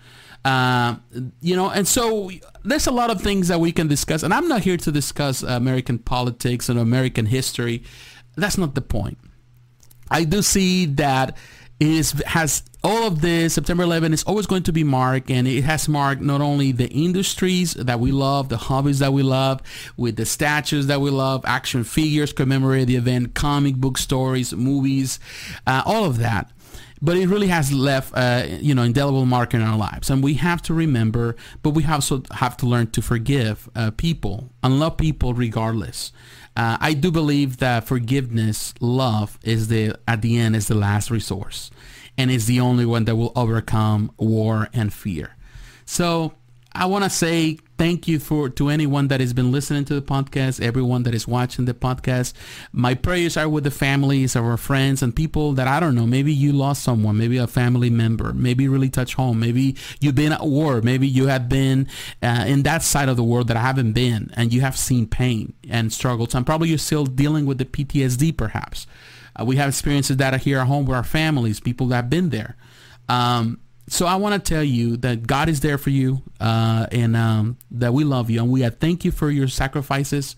Uh, 0.43 0.97
you 1.39 1.55
know, 1.55 1.69
and 1.69 1.87
so 1.87 2.29
there's 2.65 2.87
a 2.87 2.91
lot 2.91 3.11
of 3.11 3.21
things 3.21 3.47
that 3.47 3.61
we 3.61 3.71
can 3.71 3.87
discuss. 3.87 4.23
And 4.23 4.33
I'm 4.33 4.49
not 4.49 4.63
here 4.63 4.75
to 4.75 4.91
discuss 4.91 5.41
American 5.41 5.99
politics 5.99 6.67
and 6.67 6.77
American 6.77 7.27
history 7.27 7.85
That's 8.35 8.57
not 8.57 8.75
the 8.75 8.81
point. 8.81 9.17
I 10.09 10.23
do 10.23 10.41
see 10.41 10.85
that 10.85 11.37
it 11.79 11.87
is, 11.87 12.11
has 12.25 12.63
all 12.83 13.05
of 13.05 13.21
this 13.21 13.53
september 13.53 13.83
11 13.83 14.13
is 14.13 14.23
always 14.23 14.47
going 14.47 14.63
to 14.63 14.71
be 14.71 14.83
marked 14.83 15.29
and 15.29 15.47
it 15.47 15.63
has 15.63 15.87
marked 15.87 16.21
not 16.21 16.41
only 16.41 16.71
the 16.71 16.87
industries 16.89 17.73
that 17.73 17.99
we 17.99 18.11
love 18.11 18.49
the 18.49 18.57
hobbies 18.57 18.99
that 18.99 19.13
we 19.13 19.21
love 19.21 19.61
with 19.95 20.15
the 20.15 20.25
statues 20.25 20.87
that 20.87 21.01
we 21.01 21.09
love 21.09 21.43
action 21.45 21.83
figures 21.83 22.33
commemorate 22.33 22.87
the 22.87 22.95
event 22.95 23.35
comic 23.35 23.75
book 23.75 23.97
stories 23.97 24.53
movies 24.53 25.19
uh, 25.65 25.83
all 25.85 26.05
of 26.05 26.17
that. 26.17 26.51
But 26.99 27.17
it 27.17 27.27
really 27.27 27.47
has 27.47 27.71
left 27.71 28.11
uh, 28.15 28.45
you 28.47 28.73
know 28.73 28.81
indelible 28.81 29.25
mark 29.25 29.53
in 29.53 29.61
our 29.61 29.77
lives. 29.77 30.09
And 30.09 30.23
we 30.23 30.33
have 30.35 30.63
to 30.63 30.73
remember 30.73 31.35
but 31.61 31.71
we 31.71 31.85
also 31.85 32.23
have 32.31 32.57
to 32.57 32.65
learn 32.65 32.89
to 32.91 33.01
forgive 33.01 33.69
uh, 33.75 33.91
people 33.91 34.49
and 34.63 34.79
love 34.79 34.97
people 34.97 35.33
regardless 35.33 36.11
uh, 36.57 36.75
I 36.81 36.93
do 36.93 37.11
believe 37.11 37.57
that 37.57 37.85
forgiveness, 37.85 38.73
love, 38.79 39.37
is 39.43 39.67
the 39.67 39.95
at 40.07 40.23
the 40.23 40.39
end 40.39 40.55
is 40.55 40.67
the 40.67 40.73
last 40.75 41.11
resource, 41.11 41.69
and 42.17 42.31
is 42.31 42.47
the 42.47 42.59
only 42.59 42.83
one 42.83 43.05
that 43.05 43.15
will 43.15 43.31
overcome 43.35 44.11
war 44.17 44.67
and 44.73 44.91
fear. 44.91 45.35
So 45.85 46.33
I 46.73 46.87
want 46.87 47.03
to 47.03 47.11
say 47.11 47.59
thank 47.77 48.07
you 48.07 48.19
for 48.19 48.49
to 48.49 48.69
anyone 48.69 49.07
that 49.09 49.19
has 49.19 49.33
been 49.33 49.51
listening 49.51 49.85
to 49.85 49.93
the 49.93 50.01
podcast, 50.01 50.61
everyone 50.61 51.03
that 51.03 51.13
is 51.13 51.27
watching 51.27 51.65
the 51.65 51.73
podcast. 51.73 52.33
My 52.71 52.93
prayers 52.95 53.37
are 53.37 53.47
with 53.47 53.63
the 53.63 53.71
families 53.71 54.35
of 54.35 54.43
our 54.43 54.57
friends 54.57 55.03
and 55.03 55.15
people 55.15 55.53
that 55.53 55.67
I 55.67 55.79
don't 55.79 55.95
know. 55.95 56.07
Maybe 56.07 56.33
you 56.33 56.51
lost 56.51 56.83
someone, 56.83 57.17
maybe 57.17 57.37
a 57.37 57.47
family 57.47 57.89
member, 57.89 58.33
maybe 58.33 58.67
really 58.67 58.89
touch 58.89 59.13
home. 59.13 59.39
Maybe 59.39 59.75
you've 59.99 60.15
been 60.15 60.31
at 60.31 60.45
war. 60.45 60.81
Maybe 60.81 61.07
you 61.07 61.27
have 61.27 61.47
been 61.49 61.87
uh, 62.21 62.45
in 62.47 62.63
that 62.63 62.81
side 62.83 63.09
of 63.09 63.17
the 63.17 63.23
world 63.23 63.47
that 63.49 63.57
I 63.57 63.61
haven't 63.61 63.93
been, 63.93 64.31
and 64.35 64.51
you 64.51 64.61
have 64.61 64.77
seen 64.77 65.07
pain 65.07 65.53
and 65.69 65.93
struggles. 65.93 66.33
And 66.33 66.45
probably 66.45 66.69
you're 66.69 66.77
still 66.77 67.05
dealing 67.05 67.45
with 67.45 67.59
the 67.59 67.65
PTSD, 67.65 68.35
perhaps. 68.35 68.87
Uh, 69.39 69.45
we 69.45 69.57
have 69.57 69.69
experiences 69.69 70.17
that 70.17 70.33
are 70.33 70.39
here 70.39 70.59
at 70.59 70.67
home 70.67 70.85
with 70.85 70.95
our 70.95 71.03
families, 71.03 71.59
people 71.59 71.87
that 71.87 71.95
have 71.95 72.09
been 72.09 72.29
there. 72.29 72.55
Um, 73.07 73.59
so 73.89 74.05
I 74.05 74.15
want 74.15 74.43
to 74.43 74.53
tell 74.53 74.63
you 74.63 74.97
that 74.97 75.25
God 75.25 75.47
is 75.47 75.61
there 75.61 75.77
for 75.77 75.91
you, 75.91 76.21
uh, 76.41 76.87
and 76.91 77.15
um, 77.15 77.57
that 77.71 77.93
we 77.93 78.03
love 78.03 78.29
you, 78.29 78.41
and 78.41 78.51
we 78.51 78.67
thank 78.69 79.05
you 79.05 79.11
for 79.11 79.31
your 79.31 79.47
sacrifices. 79.47 80.35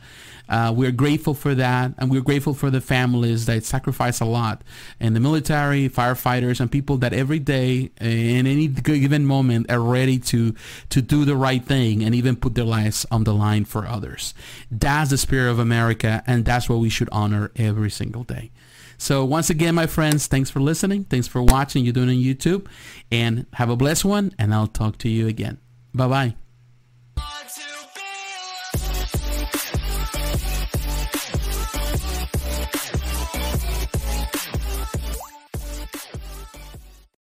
Uh, 0.48 0.74
we're 0.76 0.92
grateful 0.92 1.34
for 1.34 1.56
that, 1.56 1.94
and 1.98 2.10
we're 2.12 2.22
grateful 2.22 2.54
for 2.54 2.70
the 2.70 2.82
families 2.82 3.46
that 3.46 3.64
sacrifice 3.64 4.20
a 4.20 4.26
lot, 4.26 4.64
and 5.00 5.16
the 5.16 5.20
military, 5.20 5.90
firefighters, 5.90 6.60
and 6.60 6.72
people 6.72 6.98
that 6.98 7.14
every 7.14 7.40
day, 7.40 7.92
in 8.00 8.48
any 8.48 8.68
given 8.68 9.26
moment, 9.26 9.70
are 9.72 9.82
ready 9.82 10.20
to 10.20 10.54
to 10.90 11.02
do 11.02 11.26
the 11.26 11.36
right 11.36 11.64
thing 11.64 12.04
and 12.04 12.14
even 12.14 12.36
put 12.36 12.56
their 12.56 12.66
lives 12.66 13.06
on 13.12 13.24
the 13.24 13.34
line 13.34 13.66
for 13.66 13.86
others. 13.86 14.34
That's 14.70 15.10
the 15.10 15.18
spirit 15.18 15.50
of 15.50 15.60
America, 15.60 16.24
and 16.28 16.46
that's 16.46 16.70
what 16.70 16.80
we 16.80 16.90
should 16.90 17.10
honor 17.12 17.52
every 17.56 17.90
single 17.90 18.24
day. 18.24 18.52
So 19.00 19.26
once 19.26 19.50
again, 19.50 19.74
my 19.74 19.88
friends, 19.88 20.28
thanks 20.28 20.50
for 20.52 20.60
listening. 20.60 21.06
Thanks 21.06 21.28
for 21.28 21.42
watching. 21.42 21.84
You're 21.84 21.94
doing 21.94 22.10
on 22.10 22.16
YouTube. 22.16 22.68
And 23.12 23.48
have 23.54 23.70
a 23.70 23.76
blessed 23.76 24.06
one. 24.06 24.34
And 24.38 24.54
I'll 24.54 24.68
talk 24.68 25.00
to 25.00 25.10
you 25.10 25.28
again. 25.28 25.58
Bye-bye. 25.96 26.36